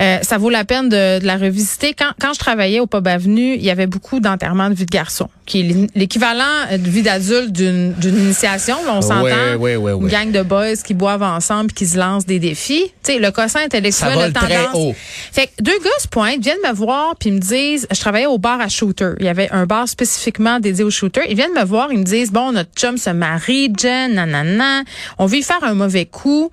Euh, 0.00 0.18
ça 0.22 0.38
vaut 0.38 0.48
la 0.48 0.64
peine 0.64 0.88
de, 0.88 1.18
de 1.18 1.26
la 1.26 1.36
revisiter. 1.36 1.92
Quand, 1.92 2.12
quand 2.18 2.32
je 2.32 2.38
travaillais 2.38 2.80
au 2.80 2.86
Pub 2.86 3.06
Avenue, 3.06 3.54
il 3.54 3.62
y 3.62 3.70
avait 3.70 3.86
beaucoup 3.86 4.18
d'enterrements 4.18 4.70
de 4.70 4.74
vie 4.74 4.86
de 4.86 4.90
garçon, 4.90 5.28
qui 5.44 5.60
est 5.60 5.62
l'é- 5.64 5.86
l'équivalent 5.94 6.44
euh, 6.70 6.78
de 6.78 6.88
vie 6.88 7.02
d'adulte 7.02 7.50
d'une 7.52 7.92
d'une 7.94 8.16
initiation. 8.18 8.76
Là, 8.84 8.92
on 8.94 9.02
s'entend. 9.02 9.22
Ouais, 9.22 9.54
ouais, 9.56 9.76
ouais, 9.76 9.92
Une 9.92 10.08
gang 10.08 10.30
de 10.30 10.42
boys 10.42 10.76
qui 10.76 10.94
boivent 10.94 11.22
ensemble 11.22 11.72
qui 11.72 11.86
se 11.86 11.98
lancent 11.98 12.26
des 12.26 12.38
défis. 12.38 12.92
Tu 13.02 13.12
sais, 13.14 13.18
le 13.18 13.30
quotient 13.30 13.60
intellectuel 13.64 14.10
Ça 14.10 14.14
vole 14.14 14.24
a 14.24 14.30
très 14.32 14.56
tendance. 14.66 14.74
haut. 14.76 14.94
Fait 15.32 15.46
que 15.48 15.62
deux 15.62 15.78
gars 15.82 15.90
se 16.00 16.08
pointent, 16.08 16.40
viennent 16.42 16.58
me 16.64 16.72
voir 16.72 17.16
puis 17.18 17.30
me 17.32 17.38
disent, 17.38 17.86
je 17.90 17.98
travaillais 18.00 18.26
au 18.26 18.38
bar 18.38 18.60
à 18.60 18.68
shooter. 18.68 19.10
Il 19.18 19.26
y 19.26 19.28
avait 19.28 19.50
un 19.50 19.66
bar 19.66 19.88
spécifiquement 19.88 20.60
dédié 20.60 20.84
aux 20.84 20.90
shooters. 20.90 21.24
Ils 21.28 21.36
viennent 21.36 21.54
me 21.54 21.64
voir, 21.64 21.88
ils 21.92 21.98
me 21.98 22.04
disent, 22.04 22.30
bon, 22.30 22.52
notre 22.52 22.70
chum 22.76 22.96
se 22.96 23.10
marie, 23.10 23.72
Jen, 23.78 24.14
nanana. 24.14 24.82
On 25.18 25.26
veut 25.26 25.38
y 25.38 25.42
faire 25.42 25.62
un 25.62 25.74
mauvais 25.74 26.06
coup. 26.06 26.50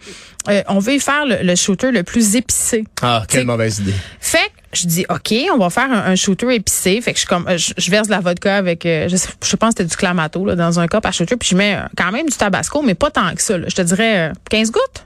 Euh, 0.48 0.64
on 0.68 0.80
veut 0.80 0.96
y 0.96 1.00
faire 1.00 1.26
le, 1.26 1.44
le 1.44 1.56
shooter 1.56 1.92
le 1.92 2.04
plus 2.04 2.36
épicé. 2.36 2.86
ah 3.02 3.24
quelle 3.28 3.46
mauvaise 3.46 3.80
idée. 3.80 3.94
Fait 4.20 4.38
que 4.38 4.59
je 4.74 4.88
dis 4.88 5.06
OK, 5.10 5.34
on 5.54 5.58
va 5.58 5.70
faire 5.70 5.92
un, 5.92 6.12
un 6.12 6.16
shooter 6.16 6.54
épicé. 6.56 7.00
Fait 7.02 7.14
que 7.14 7.20
je 7.20 7.26
comme 7.26 7.48
euh, 7.48 7.58
je, 7.58 7.74
je 7.78 7.90
verse 7.92 8.08
de 8.08 8.14
la 8.14 8.20
vodka 8.20 8.56
avec 8.58 8.86
euh, 8.86 9.08
je, 9.10 9.16
sais, 9.16 9.30
je 9.44 9.56
pense 9.56 9.74
que 9.74 9.80
c'était 9.84 9.90
du 9.90 9.96
clamato 9.96 10.46
là, 10.46 10.56
dans 10.56 10.80
un 10.80 10.88
cup 10.88 11.06
à 11.06 11.12
shooter 11.12 11.36
puis 11.38 11.50
je 11.50 11.56
mets 11.56 11.76
euh, 11.76 11.82
quand 11.98 12.12
même 12.12 12.28
du 12.28 12.36
tabasco 12.38 12.82
mais 12.82 12.94
pas 12.96 13.10
tant 13.12 13.34
que 13.34 13.42
ça. 13.42 13.58
là. 13.58 13.66
Je 13.68 13.76
te 13.76 13.82
dirais 13.82 14.30
euh, 14.30 14.34
15 14.50 14.72
gouttes. 14.72 15.06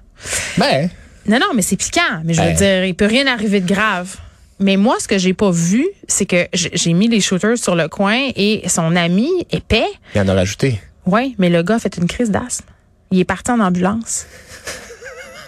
Ben 0.58 0.90
Non 1.28 1.40
non, 1.40 1.48
mais 1.56 1.62
c'est 1.62 1.78
piquant, 1.78 2.22
mais 2.26 2.34
je 2.34 2.42
veux 2.42 2.48
Ben. 2.48 2.56
dire 2.56 2.86
il 2.86 2.96
peut 2.96 3.06
rien 3.08 3.26
arriver 3.28 3.62
de 3.62 3.68
grave. 3.74 4.16
Mais 4.60 4.78
moi 4.78 4.96
ce 5.00 5.08
que 5.08 5.18
j'ai 5.18 5.34
pas 5.34 5.52
vu, 5.52 5.86
c'est 6.08 6.26
que 6.26 6.48
j'ai 6.54 6.94
mis 6.94 7.08
les 7.08 7.20
shooters 7.22 7.58
sur 7.58 7.76
le 7.76 7.88
coin 7.88 8.30
et 8.36 8.64
son 8.68 8.96
ami 8.96 9.30
épais, 9.52 9.88
il 10.14 10.18
y 10.20 10.22
en 10.22 10.28
a 10.28 10.34
rajouté. 10.34 10.80
ouais, 11.06 11.34
mais 11.38 11.50
le 11.50 11.64
gars 11.64 11.76
a 11.76 11.80
fait 11.80 11.98
une 11.98 12.08
crise 12.08 12.30
d'asthme. 12.32 12.66
Il 13.12 13.20
est 13.20 13.26
parti 13.26 13.52
en 13.52 13.60
ambulance. 13.60 14.26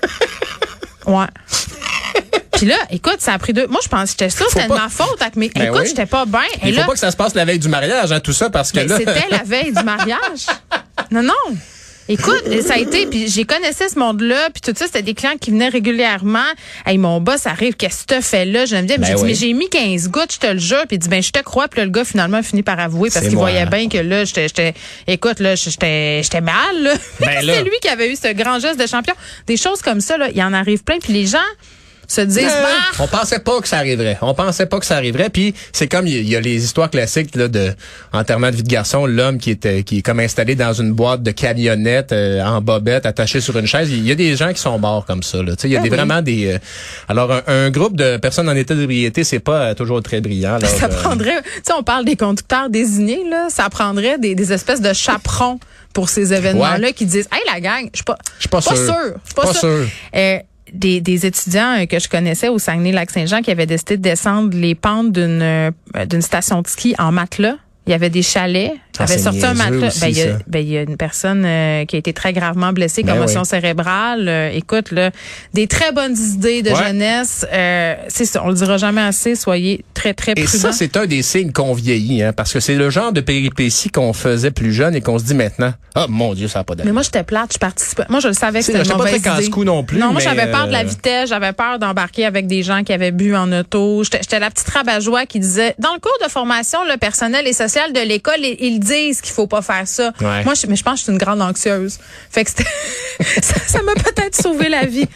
ouais. 1.08 1.26
Puis 2.56 2.66
là, 2.66 2.78
écoute, 2.90 3.18
ça 3.20 3.34
a 3.34 3.40
pris 3.40 3.54
deux. 3.54 3.68
Moi, 3.68 3.82
je 3.84 3.90
pense 3.90 4.14
que 4.14 4.26
j'étais 4.26 4.30
Faut 4.30 4.50
c'était 4.50 4.68
de 4.68 4.74
ma 4.74 4.90
faute. 4.90 5.22
Avec 5.22 5.36
mes... 5.36 5.50
Ben 5.50 5.66
écoute, 5.66 5.82
oui. 5.82 5.88
j'étais 5.88 6.06
pas 6.06 6.26
bien. 6.26 6.42
Il 6.64 6.74
faut 6.74 6.80
là, 6.80 6.86
pas 6.86 6.94
que 6.94 7.00
ça 7.00 7.12
se 7.12 7.18
passe 7.18 7.36
la 7.36 7.46
veille 7.46 7.60
du 7.60 7.70
mariage, 7.70 8.12
hein, 8.12 8.20
tout 8.20 8.34
ça, 8.34 8.50
parce 8.50 8.72
que 8.72 8.80
mais 8.80 8.88
là. 8.88 8.98
c'était 8.98 9.28
la 9.30 9.44
veille 9.44 9.72
du 9.74 9.84
mariage. 9.84 10.46
Non, 11.12 11.24
non. 11.24 11.56
Écoute, 12.08 12.44
ça 12.62 12.76
a 12.76 12.78
été, 12.78 13.08
puis 13.08 13.28
j'ai 13.28 13.46
connaissé 13.46 13.90
ce 13.90 13.98
monde-là, 13.98 14.50
puis 14.52 14.62
tout 14.62 14.78
ça, 14.78 14.86
c'était 14.86 15.02
des 15.02 15.16
clients 15.16 15.38
qui 15.42 15.50
venaient 15.50 15.70
régulièrement. 15.70 16.46
Hey, 16.86 17.00
mon 17.00 17.20
boss 17.20 17.48
arrive, 17.48 17.74
qu'est-ce 17.74 18.06
que 18.06 18.16
tu 18.16 18.22
fais 18.22 18.46
là? 18.46 18.66
Je 18.66 18.76
me 18.76 18.84
dis, 18.84 18.96
Ben 18.98 19.06
j'ai 19.06 19.16
dit, 19.16 19.24
mais 19.24 19.34
j'ai 19.34 19.54
mis 19.54 19.70
15 19.70 20.10
gouttes, 20.10 20.34
je 20.34 20.38
te 20.38 20.46
le 20.46 20.60
jure. 20.60 20.84
Puis 20.88 20.98
il 20.98 21.00
dit, 21.00 21.10
ben, 21.10 21.24
je 21.24 21.32
te 21.32 21.40
crois. 21.40 21.68
Puis 21.68 21.80
là, 21.80 21.86
le 21.86 21.92
gars, 21.92 22.06
finalement, 22.06 22.38
a 22.38 22.44
fini 22.44 22.62
par 22.62 22.80
avouer 22.80 23.10
parce 23.12 23.28
qu'il 23.28 23.36
voyait 23.36 23.66
bien 23.66 23.90
que 23.90 23.98
là, 23.98 24.24
j'étais, 24.24 24.48
j'étais, 24.48 24.76
écoute, 25.08 25.40
là, 25.40 25.56
j'étais, 25.56 26.22
j'étais 26.22 26.42
mal, 26.42 26.56
là. 26.80 26.94
Ben. 27.20 27.40
C'est 27.42 27.64
lui 27.64 27.80
qui 27.82 27.90
avait 27.90 28.12
eu 28.12 28.16
ce 28.16 28.32
grand 28.34 28.60
geste 28.60 28.80
de 28.80 28.86
champion. 28.86 29.16
Des 29.48 29.58
choses 29.58 29.82
comme 29.82 30.00
ça, 30.00 30.16
là, 30.18 30.30
il 30.30 30.38
y 30.38 30.44
en 30.44 30.54
arrive 30.54 30.84
plein, 30.84 31.00
puis 31.00 31.12
les 31.12 31.26
gens 31.26 31.40
se 32.08 32.22
disent, 32.22 32.38
Euh, 32.44 32.62
bah, 32.64 32.70
on 33.04 33.08
pensait 33.08 33.40
pas 33.40 33.60
que 33.62 33.68
ça 33.68 33.78
arriverait. 33.78 34.18
On 34.22 34.34
pensait 34.34 34.66
pas 34.66 34.80
que 34.80 34.86
ça 34.86 34.96
arriverait. 34.98 35.30
Puis 35.30 35.54
c'est 35.74 35.88
comme 35.88 36.08
il 36.08 36.28
y, 36.28 36.36
a 36.36 36.40
les 36.40 36.64
histoires 36.64 36.90
classiques 36.90 37.36
là, 37.36 37.48
de 37.48 37.74
enterrement 38.14 38.52
de 38.52 38.56
vie 38.58 38.64
de 38.64 38.68
garçon, 38.70 39.06
l'homme 39.06 39.38
qui 39.38 39.52
était 39.52 39.84
qui 39.84 40.00
est 40.00 40.02
comme 40.02 40.20
installé 40.20 40.56
dans 40.56 40.74
une 40.74 40.92
boîte 40.94 41.24
de 41.24 41.32
camionnette 41.32 42.12
euh, 42.12 42.44
en 42.44 42.62
bobette, 42.62 43.06
attaché 43.06 43.42
sur 43.42 43.58
une 43.58 43.68
chaise. 43.68 43.90
Il 43.92 44.06
y 44.06 44.12
a 44.12 44.16
des 44.16 44.36
gens 44.36 44.52
qui 44.54 44.60
sont 44.62 44.78
morts 44.80 45.06
comme 45.06 45.24
ça. 45.24 45.38
Là. 45.44 45.56
Tu 45.56 45.62
sais, 45.64 45.68
Il 45.70 45.72
y 45.72 45.78
a 45.78 45.80
Ben 45.80 45.84
des, 45.84 45.90
oui. 45.92 45.96
vraiment 45.98 46.22
des. 46.22 46.54
euh, 46.54 46.58
alors 47.08 47.32
un, 47.32 47.42
un 47.48 47.70
groupe 47.72 47.96
de 47.96 48.18
personnes 48.18 48.50
en 48.50 48.56
état 48.56 48.76
d'ébriété, 48.76 49.24
c'est 49.24 49.40
pas 49.40 49.62
euh, 49.70 49.74
toujours 49.74 50.02
très 50.02 50.22
brillant. 50.22 50.56
alors, 50.56 50.70
Ça 50.76 50.86
euh, 50.86 51.02
prendrait, 51.02 51.42
tu 51.44 51.50
sais, 51.66 51.74
on 51.78 51.84
parle 51.84 52.06
des 52.06 52.16
conducteurs 52.16 52.70
désignés, 52.70 53.24
là, 53.30 53.48
ça 53.50 53.70
prendrait 53.70 54.18
des, 54.18 54.36
des 54.36 54.54
espèces 54.54 54.82
de 54.82 54.94
chaperons 54.94 55.60
pour 55.94 56.10
ces 56.10 56.34
événements-là 56.34 56.88
Ouais. 56.88 56.94
qui 56.94 57.06
disent, 57.06 57.28
hey, 57.32 57.42
la 57.54 57.60
gang, 57.62 57.90
je 57.94 57.98
suis 57.98 58.04
pas, 58.04 58.18
Je 58.36 58.42
suis 58.42 58.50
pas 58.50 58.62
sûr. 58.62 58.76
Je 58.76 58.82
suis 58.82 59.34
pas, 59.36 59.42
Pas 59.44 59.54
sûr. 59.54 59.60
sûr. 59.62 59.88
Des, 60.76 61.00
des 61.00 61.26
étudiants 61.26 61.78
euh, 61.80 61.86
que 61.86 62.00
je 62.00 62.10
connaissais 62.10 62.50
au 62.50 62.60
Saguenay-Lac-Saint-Jean 62.60 63.42
qui 63.42 63.50
avaient 63.50 63.66
décidé 63.66 63.98
de 63.98 64.02
descendre 64.02 64.58
les 64.58 64.76
pentes 64.76 65.12
d'une 65.12 65.42
euh, 65.42 65.72
d'une 66.10 66.22
station 66.22 66.62
de 66.62 66.68
ski 66.68 66.96
en 67.00 67.12
matelas. 67.12 67.56
Il 67.88 67.92
y 67.92 67.94
avait 67.94 68.10
des 68.10 68.22
chalets. 68.22 68.74
Il 69.00 69.04
avait 69.04 69.18
sorti 69.18 69.46
un 69.46 69.54
niaiseux 69.54 69.64
matelas. 69.72 69.88
aussi, 69.88 70.00
ben, 70.02 70.08
il 70.10 70.18
y 70.18 70.22
a, 70.24 70.38
ben, 70.48 70.60
il 70.60 70.70
y 70.72 70.78
a 70.78 70.82
une 70.82 70.98
personne 70.98 71.44
euh, 71.46 71.86
qui 71.86 71.96
a 71.96 72.00
été 72.00 72.14
très 72.14 72.34
gravement 72.34 72.74
blessée, 72.74 73.04
Ben 73.04 73.14
commotion 73.16 73.42
oui. 73.42 73.46
cérébrale. 73.48 74.28
Euh, 74.28 74.50
écoute, 74.54 74.92
là, 74.92 75.12
des 75.54 75.68
très 75.68 75.92
bonnes 75.92 76.16
idées 76.18 76.62
de 76.62 76.70
Ouais. 76.72 76.84
jeunesse. 76.88 77.46
Euh, 77.52 77.96
c'est 78.08 78.26
ça, 78.26 78.44
on 78.44 78.50
le 78.50 78.56
dira 78.56 78.78
jamais 78.78 79.02
assez. 79.02 79.36
Soyez 79.36 79.84
très, 79.94 80.14
très 80.14 80.32
Et 80.34 80.44
prudents. 80.44 80.58
ça, 80.60 80.72
c'est 80.72 80.98
un 80.98 81.06
des 81.06 81.22
signes 81.22 81.52
qu'on 81.52 81.74
vieillit, 81.74 82.24
hein, 82.24 82.34
parce 82.34 82.52
que 82.54 82.60
c'est 82.60 82.76
le 82.76 82.90
genre 82.90 83.12
de 83.12 83.22
péripéties 83.22 83.90
qu'on 83.90 84.14
faisait 84.14 84.52
plus 84.52 84.74
jeune 84.74 84.96
et 84.96 85.02
qu'on 85.02 85.20
se 85.20 85.24
dit 85.24 85.36
maintenant, 85.36 85.74
ah 85.96 86.06
mon 86.10 86.34
Dieu, 86.34 86.48
ça 86.48 86.60
n'a 86.60 86.64
pas 86.64 86.74
Mais 86.74 86.78
d'allure. 86.80 86.94
moi, 86.94 87.04
j'étais 87.04 87.24
plate, 87.24 87.54
je 87.54 87.58
participais. 87.60 88.04
Moi, 88.10 88.20
je 88.20 88.28
le 88.30 88.34
savais 88.34 88.60
que 88.60 88.66
c'était 88.66 88.78
une 88.80 88.84
j'étais 88.84 88.94
pas 88.98 89.04
mauvaise 89.06 89.22
très 89.22 89.44
idée. 89.46 89.66
non 89.66 89.84
plus, 89.84 89.98
Non, 90.00 90.08
moi, 90.08 90.16
mais, 90.18 90.22
j'avais 90.22 90.52
peur 90.52 90.68
de 90.68 90.72
la 90.72 90.82
euh, 90.82 90.84
vitesse, 90.84 91.30
j'avais 91.30 91.54
peur 91.54 91.80
d'embarquer 91.80 92.26
avec 92.26 92.48
des 92.48 92.64
gens 92.64 92.84
qui 92.84 92.94
avaient 92.94 93.12
bu 93.12 93.36
en 93.36 93.52
auto. 93.52 94.04
J'étais 94.04 94.40
la 94.40 94.50
petite 94.50 94.70
rabat-joie 94.70 95.26
qui 95.26 95.40
disait, 95.40 95.76
dans 95.80 95.94
le 95.94 96.00
cours 96.00 96.18
de 96.24 96.30
formation, 96.30 96.80
le 96.90 96.98
personnel 96.98 97.48
et 97.48 97.54
social 97.54 97.94
de 97.94 98.00
l'école, 98.02 98.40
ils 98.60 98.80
disent 98.86 99.22
qu'il 99.22 99.34
faut 99.34 99.48
pas 99.48 99.62
faire 99.62 99.88
ça. 99.88 100.12
Ouais. 100.22 100.44
Moi, 100.44 100.54
je, 100.54 100.68
mais 100.68 100.76
je 100.76 100.84
pense 100.84 100.94
que 100.94 101.00
je 101.00 101.04
suis 101.04 101.12
une 101.12 101.18
grande 101.18 101.42
anxieuse. 101.42 101.98
Fait 102.30 102.44
que 102.44 102.52
c'était- 102.52 102.70
ça 103.42 103.56
ça 103.66 103.82
m'a 103.84 103.94
peut-être 103.94 104.36
sauvé 104.36 104.70
la 104.70 104.86
vie. 104.86 105.08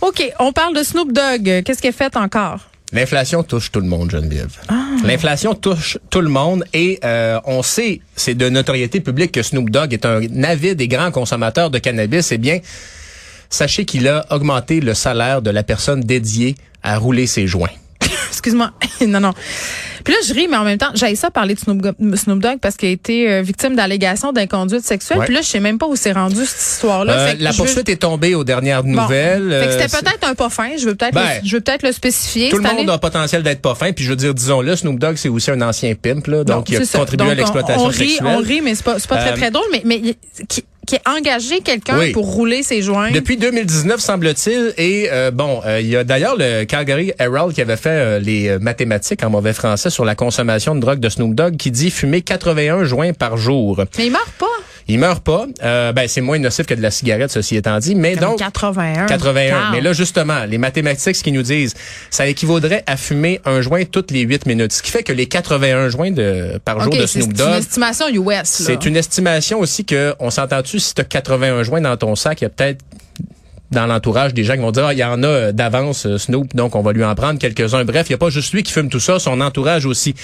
OK, 0.00 0.22
on 0.38 0.52
parle 0.52 0.76
de 0.76 0.82
Snoop 0.82 1.12
Dogg. 1.12 1.62
Qu'est-ce 1.64 1.80
qu'il 1.80 1.90
a 1.90 1.92
fait 1.92 2.16
encore? 2.16 2.60
L'inflation 2.92 3.44
touche 3.44 3.70
tout 3.70 3.78
le 3.80 3.86
monde, 3.86 4.10
Geneviève. 4.10 4.50
Ah. 4.68 4.74
L'inflation 5.04 5.54
touche 5.54 5.96
tout 6.10 6.20
le 6.20 6.28
monde 6.28 6.64
et 6.74 6.98
euh, 7.04 7.38
on 7.44 7.62
sait, 7.62 8.00
c'est 8.16 8.34
de 8.34 8.48
notoriété 8.48 9.00
publique 9.00 9.30
que 9.30 9.42
Snoop 9.44 9.70
Dogg 9.70 9.92
est 9.92 10.04
un 10.04 10.20
avide 10.42 10.80
et 10.80 10.88
grand 10.88 11.12
consommateur 11.12 11.70
de 11.70 11.78
cannabis. 11.78 12.32
Eh 12.32 12.38
bien, 12.38 12.58
sachez 13.48 13.84
qu'il 13.84 14.08
a 14.08 14.26
augmenté 14.30 14.80
le 14.80 14.94
salaire 14.94 15.40
de 15.40 15.50
la 15.50 15.62
personne 15.62 16.00
dédiée 16.00 16.56
à 16.82 16.98
rouler 16.98 17.28
ses 17.28 17.46
joints. 17.46 17.70
Excuse-moi. 18.30 18.72
non, 19.06 19.20
non. 19.20 19.34
Puis 20.04 20.14
là, 20.14 20.20
je 20.26 20.32
ris, 20.34 20.48
mais 20.48 20.56
en 20.56 20.64
même 20.64 20.78
temps, 20.78 20.90
j'aille 20.94 21.16
ça 21.16 21.30
parler 21.30 21.54
de 21.54 21.60
Snoop, 21.60 22.40
Dogg 22.40 22.58
parce 22.60 22.76
qu'il 22.76 22.88
a 22.88 22.92
été 22.92 23.30
euh, 23.30 23.42
victime 23.42 23.76
d'allégations 23.76 24.32
d'inconduite 24.32 24.84
sexuelle. 24.84 25.18
Ouais. 25.18 25.24
Puis 25.26 25.34
là, 25.34 25.40
je 25.42 25.46
sais 25.46 25.60
même 25.60 25.78
pas 25.78 25.86
où 25.86 25.96
c'est 25.96 26.12
rendu 26.12 26.44
cette 26.44 26.60
histoire-là. 26.60 27.12
Euh, 27.12 27.34
la 27.38 27.50
veux- 27.50 27.56
poursuite 27.56 27.88
est 27.88 27.96
tombée 27.96 28.34
aux 28.34 28.44
dernières 28.44 28.82
Bon. 28.82 28.90
nouvelles. 29.02 29.50
Fait 29.50 29.66
que 29.66 29.70
Euh, 29.72 29.78
c'était 29.88 29.98
peut-être 30.04 30.28
un 30.28 30.34
pas 30.34 30.48
fin. 30.50 30.70
Je 30.78 30.86
veux 30.86 30.94
peut-être 30.94 31.14
Ben, 31.14 31.40
le, 31.42 31.48
je 31.48 31.56
veux 31.56 31.60
peut-être 31.60 31.82
le 31.82 31.92
spécifier. 31.92 32.50
Tout 32.50 32.56
le 32.58 32.62
monde 32.62 32.90
a 32.90 32.98
potentiel 32.98 33.42
d'être 33.42 33.60
pas 33.62 33.74
fin, 33.74 33.92
puis 33.92 34.04
je 34.04 34.10
veux 34.10 34.16
dire, 34.16 34.34
disons-le, 34.34 34.74
Snoop 34.76 34.98
Dogg, 34.98 35.16
c'est 35.16 35.28
aussi 35.28 35.50
un 35.50 35.60
ancien 35.62 35.94
pimp, 35.94 36.26
là, 36.26 36.44
donc 36.44 36.68
il 36.70 36.76
a 36.76 36.80
contribué 36.80 37.16
Donc, 37.26 37.32
à 37.32 37.34
l'exploitation 37.34 37.82
on, 37.82 37.86
on 37.86 37.88
rit, 37.88 37.94
sexuelle. 38.10 38.26
On 38.26 38.38
rit, 38.38 38.60
mais 38.62 38.74
c'est 38.74 38.84
pas, 38.84 38.96
pas 39.08 39.16
très, 39.18 39.34
très 39.34 39.50
drôle. 39.50 39.66
Mais, 39.72 39.82
mais 39.84 40.00
qui, 40.48 40.64
qui 40.90 40.96
a 41.04 41.14
engagé 41.16 41.60
quelqu'un 41.60 41.98
Oui. 41.98 42.10
pour 42.12 42.26
rouler 42.26 42.62
ses 42.64 42.82
joints. 42.82 43.12
Depuis 43.12 43.36
2019, 43.36 44.00
semble-t-il. 44.00 44.74
Et 44.76 45.08
euh, 45.12 45.30
bon, 45.30 45.60
euh, 45.64 45.80
il 45.80 45.86
y 45.86 45.96
a 45.96 46.02
d'ailleurs 46.02 46.34
le 46.36 46.64
Calgary 46.64 47.12
Herald 47.18 47.52
qui 47.54 47.60
avait 47.62 47.76
fait 47.76 47.90
euh, 47.90 48.18
les 48.18 48.48
euh, 48.48 48.58
mathématiques 48.58 49.22
en 49.22 49.30
mauvais 49.30 49.52
français 49.52 49.88
sur 49.90 50.04
la 50.04 50.16
consommation 50.16 50.74
de 50.74 50.80
drogue 50.80 50.98
de 50.98 51.08
Snoop 51.08 51.34
Dogg 51.34 51.56
qui 51.56 51.70
dit 51.70 51.90
fumer 51.92 52.22
81 52.22 52.82
joints 52.84 53.12
par 53.12 53.36
jour. 53.36 53.84
Mais 53.98 54.06
il 54.06 54.10
meurt 54.10 54.32
pas. 54.38 54.46
Il 54.90 54.98
meurt 54.98 55.22
pas. 55.22 55.46
Euh, 55.62 55.92
ben, 55.92 56.08
c'est 56.08 56.20
moins 56.20 56.38
nocif 56.38 56.66
que 56.66 56.74
de 56.74 56.82
la 56.82 56.90
cigarette, 56.90 57.30
ceci 57.30 57.56
étant 57.56 57.78
dit. 57.78 57.94
Mais 57.94 58.16
Comme 58.16 58.30
donc, 58.30 58.38
81. 58.38 59.06
81. 59.06 59.50
Calme. 59.50 59.68
Mais 59.72 59.80
là, 59.80 59.92
justement, 59.92 60.44
les 60.44 60.58
mathématiques, 60.58 61.16
ce 61.16 61.22
qu'ils 61.22 61.34
nous 61.34 61.42
disent, 61.42 61.74
ça 62.10 62.26
équivaudrait 62.26 62.82
à 62.86 62.96
fumer 62.96 63.40
un 63.44 63.60
joint 63.60 63.84
toutes 63.84 64.10
les 64.10 64.22
8 64.22 64.46
minutes. 64.46 64.72
Ce 64.72 64.82
qui 64.82 64.90
fait 64.90 65.02
que 65.02 65.12
les 65.12 65.26
81 65.26 65.88
joints 65.90 66.10
de, 66.10 66.60
par 66.64 66.80
jour 66.80 66.92
de 66.92 67.06
Snoop 67.06 67.08
c'est 67.10 67.20
une 67.20 67.32
Dogg, 67.32 67.58
estimation 67.58 68.08
US. 68.08 68.44
c'est 68.44 68.84
une 68.84 68.96
estimation 68.96 69.60
aussi 69.60 69.84
que, 69.84 70.14
on 70.18 70.30
s'entend-tu, 70.30 70.80
si 70.80 70.94
tu 70.94 71.00
as 71.00 71.04
81 71.04 71.62
joints 71.62 71.80
dans 71.80 71.96
ton 71.96 72.16
sac, 72.16 72.40
il 72.40 72.44
y 72.44 72.46
a 72.46 72.50
peut-être 72.50 72.82
dans 73.70 73.86
l'entourage 73.86 74.34
des 74.34 74.44
gens 74.44 74.54
qui 74.54 74.60
vont 74.60 74.72
dire, 74.72 74.86
ah, 74.86 74.92
il 74.92 74.98
y 74.98 75.04
en 75.04 75.22
a 75.22 75.52
d'avance 75.52 76.16
Snoop, 76.16 76.54
donc 76.54 76.74
on 76.74 76.82
va 76.82 76.92
lui 76.92 77.04
en 77.04 77.14
prendre 77.14 77.38
quelques-uns. 77.38 77.84
Bref, 77.84 78.06
il 78.08 78.12
n'y 78.12 78.14
a 78.14 78.18
pas 78.18 78.30
juste 78.30 78.52
lui 78.52 78.62
qui 78.62 78.72
fume 78.72 78.88
tout 78.88 79.00
ça, 79.00 79.18
son 79.18 79.40
entourage 79.40 79.86
aussi. 79.86 80.14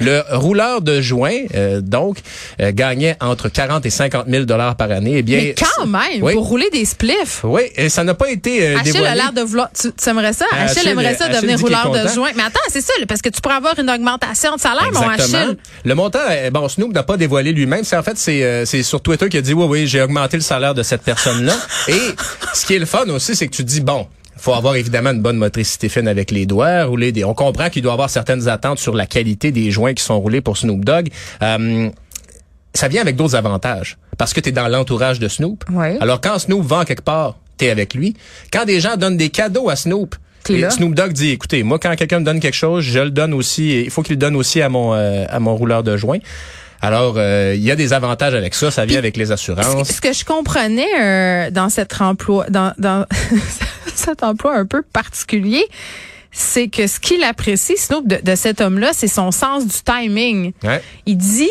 Le 0.00 0.22
rouleur 0.30 0.82
de 0.82 1.00
joint, 1.00 1.38
donc, 1.80 2.18
gagnait 2.58 3.16
entre 3.20 3.48
40 3.48 3.86
et 3.86 3.90
50 3.90 4.26
000 4.28 4.44
dollars 4.44 4.76
par 4.76 4.90
année. 4.90 5.14
Eh 5.18 5.22
bien, 5.22 5.38
Mais 5.38 5.54
quand 5.54 5.86
même, 5.86 6.20
pour 6.20 6.48
rouler 6.48 6.68
des 6.70 6.84
spliffs. 6.84 7.40
Oui, 7.44 7.62
et 7.76 7.88
ça 7.88 8.04
n'a 8.04 8.14
pas 8.14 8.30
été 8.30 8.74
Achille 8.74 8.92
dévoilé. 8.92 9.06
a 9.06 9.14
l'air 9.14 9.32
de 9.32 9.42
vouloir. 9.42 9.70
Tu, 9.72 9.88
aimerais 10.08 10.32
ça? 10.32 10.46
Achille, 10.52 10.88
aimerait 10.88 11.14
ça 11.14 11.28
devenir 11.28 11.58
rouleur 11.60 11.90
de 11.90 12.08
joint. 12.08 12.30
Mais 12.36 12.42
attends, 12.42 12.60
c'est 12.68 12.80
ça, 12.80 12.92
parce 13.08 13.22
que 13.22 13.28
tu 13.28 13.40
pourrais 13.40 13.56
avoir 13.56 13.78
une 13.78 13.90
augmentation 13.90 14.54
de 14.56 14.60
salaire, 14.60 14.90
mon 14.92 15.08
Achille. 15.08 15.56
Le 15.84 15.94
montant, 15.94 16.18
bon, 16.52 16.68
Snoop 16.68 16.92
n'a 16.92 17.02
pas 17.02 17.16
dévoilé 17.16 17.52
lui-même. 17.52 17.84
C'est 17.84 17.96
en 17.96 18.02
fait, 18.02 18.16
c'est 18.16 18.82
sur 18.82 19.00
Twitter 19.00 19.28
qu'il 19.28 19.38
a 19.38 19.42
dit, 19.42 19.54
oui, 19.54 19.66
oui, 19.68 19.86
j'ai 19.86 20.02
augmenté 20.02 20.36
le 20.36 20.42
salaire 20.42 20.74
de 20.74 20.82
cette 20.82 21.02
personne-là. 21.02 21.54
et 21.88 22.00
ce 22.54 22.66
qui 22.66 22.74
est 22.74 22.78
le 22.78 22.86
fun 22.86 22.95
aussi, 23.08 23.36
c'est 23.36 23.46
que 23.46 23.54
tu 23.54 23.64
dis, 23.64 23.80
bon, 23.80 24.06
faut 24.36 24.52
avoir 24.52 24.76
évidemment 24.76 25.10
une 25.10 25.22
bonne 25.22 25.38
motricité 25.38 25.88
fine 25.88 26.08
avec 26.08 26.30
les 26.30 26.46
doigts, 26.46 26.84
rouler 26.84 27.12
des. 27.12 27.24
On 27.24 27.34
comprend 27.34 27.70
qu'il 27.70 27.82
doit 27.82 27.94
avoir 27.94 28.10
certaines 28.10 28.48
attentes 28.48 28.78
sur 28.78 28.94
la 28.94 29.06
qualité 29.06 29.50
des 29.50 29.70
joints 29.70 29.94
qui 29.94 30.02
sont 30.02 30.20
roulés 30.20 30.40
pour 30.40 30.56
Snoop 30.56 30.84
Dogg. 30.84 31.08
Euh, 31.42 31.88
ça 32.74 32.88
vient 32.88 33.00
avec 33.00 33.16
d'autres 33.16 33.34
avantages 33.34 33.96
parce 34.18 34.34
que 34.34 34.40
tu 34.40 34.50
es 34.50 34.52
dans 34.52 34.68
l'entourage 34.68 35.18
de 35.18 35.28
Snoop. 35.28 35.64
Alors 36.00 36.20
quand 36.20 36.38
Snoop 36.38 36.62
vend 36.62 36.84
quelque 36.84 37.02
part, 37.02 37.38
tu 37.58 37.64
es 37.64 37.70
avec 37.70 37.94
lui. 37.94 38.14
Quand 38.52 38.66
des 38.66 38.80
gens 38.80 38.96
donnent 38.96 39.16
des 39.16 39.30
cadeaux 39.30 39.70
à 39.70 39.76
Snoop, 39.76 40.14
et 40.48 40.70
Snoop 40.70 40.94
Dogg 40.94 41.12
dit 41.12 41.30
écoutez, 41.30 41.62
moi 41.62 41.78
quand 41.78 41.96
quelqu'un 41.96 42.20
me 42.20 42.24
donne 42.24 42.38
quelque 42.38 42.54
chose, 42.54 42.84
je 42.84 43.00
le 43.00 43.10
donne 43.10 43.34
aussi, 43.34 43.82
il 43.82 43.90
faut 43.90 44.02
qu'il 44.02 44.12
le 44.12 44.18
donne 44.18 44.36
aussi 44.36 44.60
à 44.60 44.68
mon 44.68 44.94
euh, 44.94 45.24
à 45.28 45.40
mon 45.40 45.56
rouleur 45.56 45.82
de 45.82 45.96
joint. 45.96 46.18
Alors, 46.80 47.14
euh, 47.16 47.54
il 47.56 47.62
y 47.62 47.70
a 47.70 47.76
des 47.76 47.92
avantages 47.92 48.34
avec 48.34 48.54
ça, 48.54 48.70
ça 48.70 48.84
vient 48.84 48.98
avec 48.98 49.16
les 49.16 49.32
assurances. 49.32 49.88
Ce 49.88 50.00
que 50.00 50.12
je 50.12 50.24
comprenais 50.24 50.86
euh, 51.00 51.50
dans 51.50 51.68
cet 51.68 52.00
emploi, 52.00 52.46
dans, 52.48 52.72
dans 52.78 53.06
cet 53.94 54.22
emploi 54.22 54.54
un 54.56 54.66
peu 54.66 54.82
particulier, 54.82 55.64
c'est 56.30 56.68
que 56.68 56.86
ce 56.86 57.00
qu'il 57.00 57.22
apprécie, 57.24 57.76
Snoop, 57.78 58.06
de, 58.06 58.18
de 58.22 58.34
cet 58.34 58.60
homme-là, 58.60 58.90
c'est 58.92 59.08
son 59.08 59.30
sens 59.30 59.66
du 59.66 59.76
timing. 59.84 60.52
Ouais. 60.62 60.82
Il 61.06 61.16
dit 61.16 61.48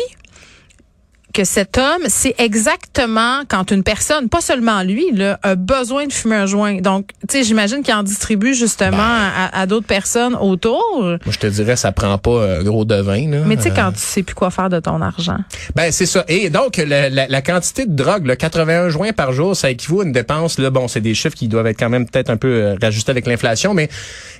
que 1.36 1.44
cet 1.44 1.76
homme, 1.76 2.04
c'est 2.08 2.34
exactement 2.38 3.42
quand 3.46 3.70
une 3.70 3.82
personne, 3.82 4.30
pas 4.30 4.40
seulement 4.40 4.82
lui, 4.82 5.12
là, 5.12 5.38
a 5.42 5.54
besoin 5.54 6.06
de 6.06 6.12
fumer 6.12 6.36
un 6.36 6.46
joint. 6.46 6.80
Donc, 6.80 7.10
tu 7.28 7.36
sais, 7.36 7.44
j'imagine 7.44 7.82
qu'il 7.82 7.92
en 7.92 8.02
distribue 8.02 8.54
justement 8.54 8.96
ben. 8.96 9.50
à, 9.52 9.66
d'autres 9.66 9.86
personnes 9.86 10.34
autour. 10.34 11.02
Moi, 11.02 11.18
je 11.28 11.38
te 11.38 11.46
dirais, 11.46 11.76
ça 11.76 11.92
prend 11.92 12.16
pas 12.16 12.30
euh, 12.30 12.62
gros 12.62 12.86
de 12.86 12.94
vin. 12.94 13.28
Là. 13.28 13.40
Mais 13.44 13.56
tu 13.56 13.64
sais, 13.64 13.70
quand 13.70 13.92
tu 13.92 13.98
sais 13.98 14.22
plus 14.22 14.34
quoi 14.34 14.50
faire 14.50 14.70
de 14.70 14.80
ton 14.80 15.02
argent. 15.02 15.36
Ben, 15.74 15.92
c'est 15.92 16.06
ça. 16.06 16.24
Et 16.28 16.48
donc, 16.48 16.78
la, 16.78 17.10
la, 17.10 17.42
quantité 17.42 17.84
de 17.84 17.94
drogue, 17.94 18.26
le 18.26 18.34
81 18.34 18.88
joints 18.88 19.12
par 19.12 19.32
jour, 19.32 19.54
ça 19.54 19.70
équivaut 19.70 20.00
à 20.00 20.04
une 20.04 20.12
dépense. 20.12 20.58
Là, 20.58 20.70
bon, 20.70 20.88
c'est 20.88 21.02
des 21.02 21.12
chiffres 21.12 21.36
qui 21.36 21.48
doivent 21.48 21.66
être 21.66 21.78
quand 21.78 21.90
même 21.90 22.08
peut-être 22.08 22.30
un 22.30 22.38
peu 22.38 22.48
euh, 22.48 22.76
rajustés 22.80 23.10
avec 23.10 23.26
l'inflation, 23.26 23.74
mais 23.74 23.90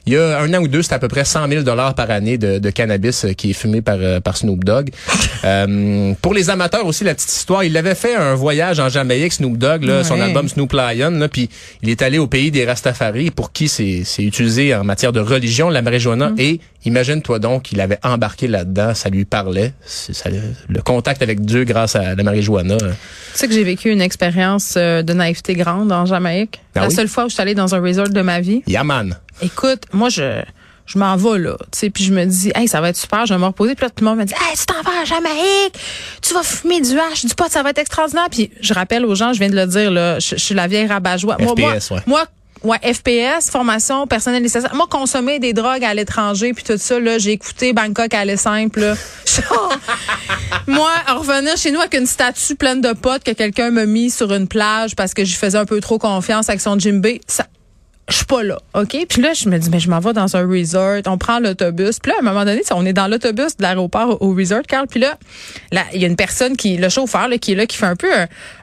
il 0.06 0.14
y 0.14 0.16
a 0.16 0.38
un 0.40 0.54
an 0.54 0.62
ou 0.62 0.68
deux, 0.68 0.80
c'est 0.80 0.94
à 0.94 0.98
peu 0.98 1.08
près 1.08 1.26
100 1.26 1.48
000 1.48 1.62
dollars 1.62 1.94
par 1.94 2.10
année 2.10 2.38
de, 2.38 2.58
de, 2.58 2.70
cannabis 2.70 3.26
euh, 3.26 3.32
qui 3.32 3.50
est 3.50 3.54
fumé 3.54 3.82
par, 3.82 3.98
par 4.24 4.38
Snoop 4.38 4.64
Dogg. 4.64 4.90
pour 6.22 6.32
les 6.32 6.48
amateurs 6.48 6.85
aussi 6.86 7.04
la 7.04 7.14
petite 7.14 7.30
histoire. 7.30 7.64
Il 7.64 7.76
avait 7.76 7.94
fait 7.94 8.14
un 8.14 8.34
voyage 8.34 8.80
en 8.80 8.88
Jamaïque, 8.88 9.32
Snoop 9.32 9.56
Dogg, 9.58 9.84
là, 9.84 10.04
son 10.04 10.20
album 10.20 10.48
Snoop 10.48 10.72
Lion, 10.72 11.28
puis 11.30 11.48
il 11.82 11.88
est 11.88 12.02
allé 12.02 12.18
au 12.18 12.26
pays 12.26 12.50
des 12.50 12.64
Rastafari, 12.64 13.30
pour 13.30 13.52
qui 13.52 13.68
c'est 13.68 14.04
utilisé 14.18 14.74
en 14.74 14.84
matière 14.84 15.12
de 15.12 15.20
religion, 15.20 15.68
la 15.68 15.82
marijuana. 15.82 16.30
Mm. 16.30 16.36
Et 16.38 16.60
imagine-toi 16.84 17.38
donc, 17.38 17.72
il 17.72 17.80
avait 17.80 17.98
embarqué 18.02 18.48
là-dedans, 18.48 18.94
ça 18.94 19.10
lui 19.10 19.24
parlait. 19.24 19.72
Ça, 19.84 20.30
le 20.68 20.82
contact 20.82 21.22
avec 21.22 21.40
Dieu 21.40 21.64
grâce 21.64 21.96
à 21.96 22.14
la 22.14 22.22
marijuana. 22.22 22.76
Tu 22.76 22.84
sais 23.34 23.48
que 23.48 23.54
j'ai 23.54 23.64
vécu 23.64 23.90
une 23.90 24.00
expérience 24.00 24.74
euh, 24.76 25.02
de 25.02 25.12
naïveté 25.12 25.54
grande 25.54 25.92
en 25.92 26.06
Jamaïque. 26.06 26.60
Ah 26.74 26.80
la 26.80 26.90
seule 26.90 27.08
fois 27.08 27.24
où 27.24 27.28
je 27.28 27.34
suis 27.34 27.42
allée 27.42 27.54
dans 27.54 27.74
un 27.74 27.80
resort 27.80 28.08
de 28.08 28.22
ma 28.22 28.40
vie. 28.40 28.62
Yaman. 28.66 29.16
Écoute, 29.42 29.82
moi, 29.92 30.08
je 30.08 30.42
je 30.86 30.98
m'en 30.98 31.16
vais 31.16 31.38
là, 31.38 31.56
tu 31.72 31.78
sais, 31.78 31.90
puis 31.90 32.04
je 32.04 32.12
me 32.12 32.24
dis, 32.24 32.52
hey, 32.54 32.68
ça 32.68 32.80
va 32.80 32.90
être 32.90 32.96
super, 32.96 33.26
je 33.26 33.34
vais 33.34 33.40
me 33.40 33.46
reposer. 33.46 33.74
Puis 33.74 33.84
là, 33.84 33.90
tout 33.90 34.04
le 34.04 34.10
monde 34.10 34.18
me 34.20 34.24
dit, 34.24 34.34
hey, 34.34 34.56
tu 34.56 34.66
t'en 34.66 34.82
vas 34.82 35.00
à 35.02 35.04
Jamaïque, 35.04 35.78
tu 36.22 36.32
vas 36.32 36.42
fumer 36.42 36.80
du 36.80 36.98
hache, 36.98 37.24
du 37.24 37.34
pot, 37.34 37.50
ça 37.50 37.62
va 37.62 37.70
être 37.70 37.78
extraordinaire. 37.78 38.28
Puis 38.30 38.50
je 38.60 38.72
rappelle 38.72 39.04
aux 39.04 39.14
gens, 39.14 39.32
je 39.32 39.40
viens 39.40 39.50
de 39.50 39.56
le 39.56 39.66
dire, 39.66 39.90
là, 39.90 40.18
je, 40.18 40.36
suis 40.36 40.54
la 40.54 40.66
vieille 40.68 40.86
rabat-joie. 40.86 41.36
Moi, 41.40 41.54
moi, 41.56 41.72
ouais. 41.72 42.00
moi, 42.06 42.24
Ouais, 42.62 42.78
FPS, 42.82 43.50
formation 43.50 44.06
personnelle 44.06 44.42
nécessaire. 44.42 44.74
Moi, 44.74 44.86
consommer 44.90 45.38
des 45.38 45.52
drogues 45.52 45.84
à 45.84 45.94
l'étranger, 45.94 46.52
puis 46.52 46.64
tout 46.64 46.78
ça, 46.78 46.98
là, 46.98 47.18
j'ai 47.18 47.32
écouté 47.32 47.72
Bangkok 47.72 48.12
à 48.14 48.20
aller 48.20 48.36
simple. 48.36 48.80
Là. 48.80 48.94
Moi, 50.66 50.90
revenir 51.08 51.56
chez 51.56 51.70
nous 51.70 51.78
avec 51.78 51.94
une 51.94 52.06
statue 52.06 52.56
pleine 52.56 52.80
de 52.80 52.92
potes 52.92 53.22
que 53.22 53.30
quelqu'un 53.30 53.70
m'a 53.70 53.86
mis 53.86 54.10
sur 54.10 54.32
une 54.32 54.48
plage 54.48 54.96
parce 54.96 55.14
que 55.14 55.24
je 55.24 55.36
faisais 55.36 55.58
un 55.58 55.64
peu 55.64 55.80
trop 55.80 55.98
confiance 55.98 56.48
avec 56.48 56.60
son 56.60 56.78
Jimbe, 56.78 57.06
ça, 57.26 57.46
je 58.08 58.14
suis 58.14 58.24
pas 58.24 58.44
là, 58.44 58.58
OK? 58.74 58.96
Puis 59.08 59.20
là, 59.20 59.32
je 59.32 59.48
me 59.48 59.58
dis, 59.58 59.68
mais 59.68 59.80
je 59.80 59.90
m'en 59.90 59.98
vais 59.98 60.12
dans 60.12 60.36
un 60.36 60.46
resort, 60.48 61.00
on 61.06 61.18
prend 61.18 61.40
l'autobus. 61.40 61.98
Puis 61.98 62.12
là, 62.12 62.18
à 62.18 62.20
un 62.20 62.24
moment 62.24 62.44
donné, 62.44 62.62
on 62.70 62.86
est 62.86 62.92
dans 62.92 63.08
l'autobus 63.08 63.56
de 63.56 63.62
l'aéroport 63.62 64.22
au 64.22 64.32
resort, 64.32 64.62
Carl. 64.62 64.86
Puis 64.86 65.00
là, 65.00 65.18
il 65.92 66.00
y 66.00 66.04
a 66.04 66.06
une 66.06 66.16
personne 66.16 66.56
qui, 66.56 66.76
le 66.76 66.88
chauffeur, 66.88 67.26
là, 67.26 67.38
qui 67.38 67.52
est 67.52 67.54
là, 67.56 67.66
qui 67.66 67.76
fait 67.76 67.86
un 67.86 67.96
peu 67.96 68.08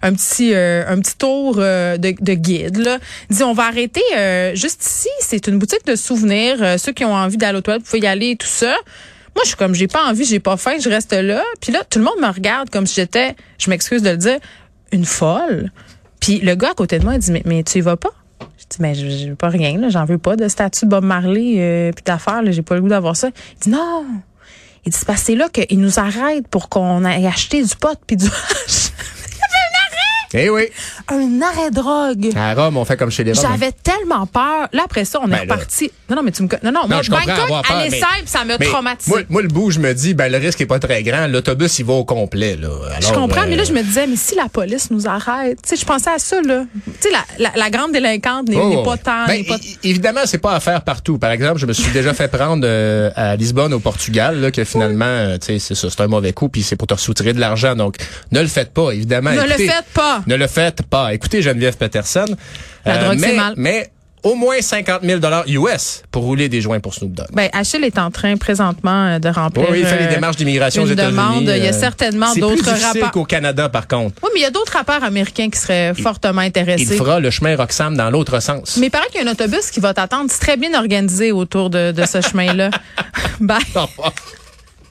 un, 0.02 0.14
petit 0.14 0.54
euh, 0.54 0.86
un 0.88 0.98
petit 1.02 1.18
tour 1.18 1.56
euh, 1.58 1.98
de, 1.98 2.14
de, 2.22 2.34
guide. 2.36 2.78
Là. 2.78 3.00
Dit, 3.30 3.44
on 3.44 3.54
va 3.54 3.66
arrêter 3.66 4.02
euh, 4.16 4.56
juste 4.56 4.86
ici. 4.86 5.10
C'est 5.20 5.48
une 5.48 5.60
boutique 5.60 5.86
de 5.86 5.98
souvenirs. 5.98 6.80
ceux 6.80 6.94
qui 6.94 7.04
ont 7.04 7.14
envie 7.14 7.38
d'aller 7.38 7.58
au 7.58 7.62
toilette, 7.62 7.84
vous 7.86 7.98
y 7.98 8.08
aller 8.08 8.32
et 8.32 8.36
tout 8.38 8.48
ça. 8.48 8.74
Moi, 9.36 9.42
je 9.44 9.50
suis 9.50 9.58
comme, 9.58 9.76
j'ai 9.76 9.88
pas 9.88 10.06
envie, 10.06 10.24
j'ai 10.24 10.40
pas 10.40 10.56
faim, 10.56 10.78
je 10.82 10.88
reste 10.88 11.12
là. 11.12 11.44
Puis 11.60 11.74
là, 11.74 11.84
tout 11.90 12.00
le 12.00 12.06
monde 12.06 12.20
me 12.22 12.32
regarde 12.32 12.70
comme 12.70 12.86
si 12.86 12.96
j'étais, 12.96 13.36
je 13.58 13.70
m'excuse 13.70 14.04
de 14.04 14.12
le 14.12 14.18
dire, 14.18 14.38
une 14.94 15.06
folle. 15.06 15.72
Puis 16.22 16.40
le 16.40 16.56
gars 16.56 16.70
à 16.70 16.74
côté 16.76 16.98
de 17.00 17.04
moi, 17.04 17.16
il 17.16 17.20
dit, 17.20 17.32
mais, 17.32 17.42
mais 17.44 17.64
tu 17.64 17.80
y 17.80 17.82
vas 17.82 17.98
pas? 17.98 18.14
Dis, 18.74 18.82
mais 18.82 18.96
je, 18.96 19.30
veux 19.30 19.36
pas 19.36 19.50
rien, 19.50 19.78
là, 19.78 19.90
j'en 19.90 20.06
veux 20.06 20.18
pas 20.18 20.36
de 20.36 20.48
statut 20.48 20.88
Bob 20.88 21.04
Marley, 21.04 21.56
euh, 21.58 21.92
puis 21.92 22.04
d'affaires, 22.04 22.42
j'ai 22.48 22.62
pas 22.64 22.76
le 22.76 22.82
goût 22.82 22.90
d'avoir 22.90 23.16
ça. 23.16 23.30
Il 23.30 23.64
dit, 23.64 23.70
non. 23.70 24.06
Il 24.86 24.92
dit, 24.92 24.98
c'est 24.98 25.06
parce 25.06 25.20
que 25.22 25.26
c'est 25.28 25.36
là 25.36 25.48
qu'il 25.50 25.80
nous 25.80 26.00
arrête 26.00 26.48
pour 26.48 26.70
qu'on 26.70 27.06
aille 27.06 27.28
acheter 27.28 27.62
du 27.62 27.76
pot 27.76 27.98
puis 28.08 28.18
du 28.18 28.26
hache. 28.26 28.92
Eh 30.34 30.50
oui. 30.50 30.64
Un 31.10 31.42
arrêt 31.42 31.72
drogue. 31.72 32.32
À 32.36 32.54
Rome, 32.54 32.78
on 32.78 32.86
fait 32.86 32.98
comme 32.98 33.12
chez 33.12 33.24
les 33.24 33.34
Roms. 33.34 33.42
J'avais 33.42 33.72
tellement 33.72 34.26
peur. 34.26 34.68
Là, 34.72 34.84
après 34.86 35.06
ça, 35.06 35.20
on 35.22 35.28
est 35.28 35.32
ben 35.32 35.42
reparti. 35.42 35.92
Non, 36.10 36.18
non, 36.18 36.24
mais 36.24 36.32
tu 36.32 36.44
me. 36.44 36.48
Non, 36.64 36.72
non, 36.72 36.82
non 36.82 36.88
moi, 36.88 37.02
je 37.02 37.12
Bangkok, 37.12 37.70
aller 37.70 37.90
simple, 37.92 38.24
ça 38.26 38.44
m'a 38.44 38.58
traumatisé. 38.58 39.12
Moi, 39.12 39.22
moi, 39.30 39.42
le 39.42 39.48
bout, 39.48 39.72
je 39.72 39.80
me 39.80 39.94
dis, 39.94 40.14
ben, 40.14 40.32
le 40.32 40.38
risque 40.38 40.60
est 40.62 40.66
pas 40.66 40.80
très 40.80 41.04
grand. 41.04 41.28
L'autobus, 41.28 41.80
il 41.80 41.86
va 41.86 41.94
au 41.94 42.06
complet, 42.06 42.56
là. 42.56 42.70
je 43.00 43.12
comprends, 43.14 43.46
mais 43.48 43.56
là, 43.56 43.64
euh, 43.64 43.66
je 43.66 43.74
me 43.74 43.84
disais, 43.84 44.08
mais 44.08 44.16
si 44.16 44.36
la 44.36 44.50
police 44.50 44.92
nous 44.92 45.08
arrête, 45.08 45.60
tu 45.62 45.70
sais, 45.70 45.76
je 45.76 45.86
pensais 45.86 46.10
à 46.10 46.20
ça, 46.20 46.42
là. 46.42 46.66
Tu 46.86 46.92
sais, 47.00 47.10
la, 47.12 47.24
la, 47.40 47.52
la, 47.56 47.70
grande 47.70 47.92
délinquante 47.92 48.50
n'est 48.50 48.58
oh. 48.58 48.84
pas 48.84 48.98
tant. 48.98 49.26
Ben, 49.28 49.46
pas... 49.46 49.58
Évidemment, 49.84 50.22
c'est 50.26 50.40
pas 50.40 50.54
à 50.54 50.60
faire 50.60 50.82
partout. 50.82 51.18
Par 51.18 51.32
exemple, 51.32 51.60
je 51.60 51.66
me 51.66 51.74
suis 51.74 51.92
déjà 51.92 52.14
fait 52.14 52.28
prendre 52.28 52.64
euh, 52.66 53.12
à 53.16 53.36
Lisbonne, 53.36 53.74
au 53.74 53.80
Portugal, 53.80 54.40
là, 54.40 54.52
que 54.52 54.64
finalement, 54.64 55.06
euh, 55.06 55.38
tu 55.38 55.48
sais, 55.48 55.60
c'est 55.60 55.76
ça, 55.76 55.90
c'est 55.90 56.02
un 56.02 56.08
mauvais 56.08 56.34
coup, 56.34 56.50
puis 56.50 56.64
c'est 56.64 56.76
pour 56.76 56.88
te 56.88 56.96
soutirer 56.96 57.34
de 57.34 57.40
l'argent. 57.40 57.76
Donc, 57.76 57.98
ne 58.32 58.42
le 58.42 58.48
faites 58.48 58.74
pas, 58.74 58.92
évidemment. 58.92 59.32
Ne 59.32 59.44
le 59.44 59.50
faites 59.50 59.86
pas. 59.94 60.23
Ne 60.28 60.36
le 60.36 60.48
faites 60.48 60.84
pas. 60.84 61.14
Écoutez 61.14 61.42
Geneviève 61.42 61.78
Peterson. 61.78 62.26
La 62.86 62.98
drogue, 62.98 63.20
mais, 63.20 63.34
mal. 63.34 63.54
mais 63.58 63.92
au 64.24 64.36
moins 64.36 64.62
50 64.62 65.02
000 65.04 65.20
US 65.48 66.04
pour 66.10 66.24
rouler 66.24 66.48
des 66.50 66.62
joints 66.62 66.80
pour 66.80 66.94
Snoop 66.94 67.12
Dogg. 67.14 67.28
Ben, 67.34 67.50
Achille 67.52 67.84
est 67.84 67.98
en 67.98 68.10
train 68.10 68.38
présentement 68.38 69.08
euh, 69.08 69.20
de 69.20 69.30
remplir. 69.30 69.70
Oui, 69.70 69.80
il 69.82 69.86
fait 69.86 70.00
les 70.00 70.06
euh, 70.06 70.16
démarches 70.16 70.38
d'immigration 70.38 70.84
aux 70.84 70.88
États-Unis. 70.88 71.42
Il 71.42 71.48
y 71.48 71.68
a 71.68 71.70
euh, 71.70 71.72
certainement 71.74 72.34
d'autres 72.34 72.70
rapports. 72.70 73.12
qu'au 73.12 73.26
Canada, 73.26 73.68
par 73.70 73.88
contre. 73.88 74.16
Oui, 74.24 74.30
mais 74.34 74.40
il 74.40 74.44
y 74.44 74.46
a 74.48 74.52
d'autres 74.52 74.74
rapports 74.74 75.04
américains 75.04 75.50
qui 75.50 75.60
seraient 75.60 75.94
fortement 75.94 76.42
intéressés. 76.42 76.88
Il 76.90 76.98
fera 76.98 77.20
le 77.20 77.30
chemin 77.30 77.56
Roxham 77.56 77.96
dans 77.98 78.10
l'autre 78.10 78.42
sens. 78.42 78.78
Mais 78.78 78.88
il 78.88 78.92
paraît 78.92 79.08
qu'il 79.12 79.22
y 79.22 79.26
a 79.26 79.30
un 79.30 79.32
autobus 79.32 79.70
qui 79.72 79.82
va 79.82 79.94
t'attendre. 79.94 80.30
C'est 80.32 80.40
très 80.40 80.58
bien 80.58 80.74
organisé 80.78 81.32
autour 81.32 81.70
de, 81.70 81.92
de 81.92 82.06
ce 82.06 82.22
chemin-là. 82.30 82.70
Bye. 83.42 83.60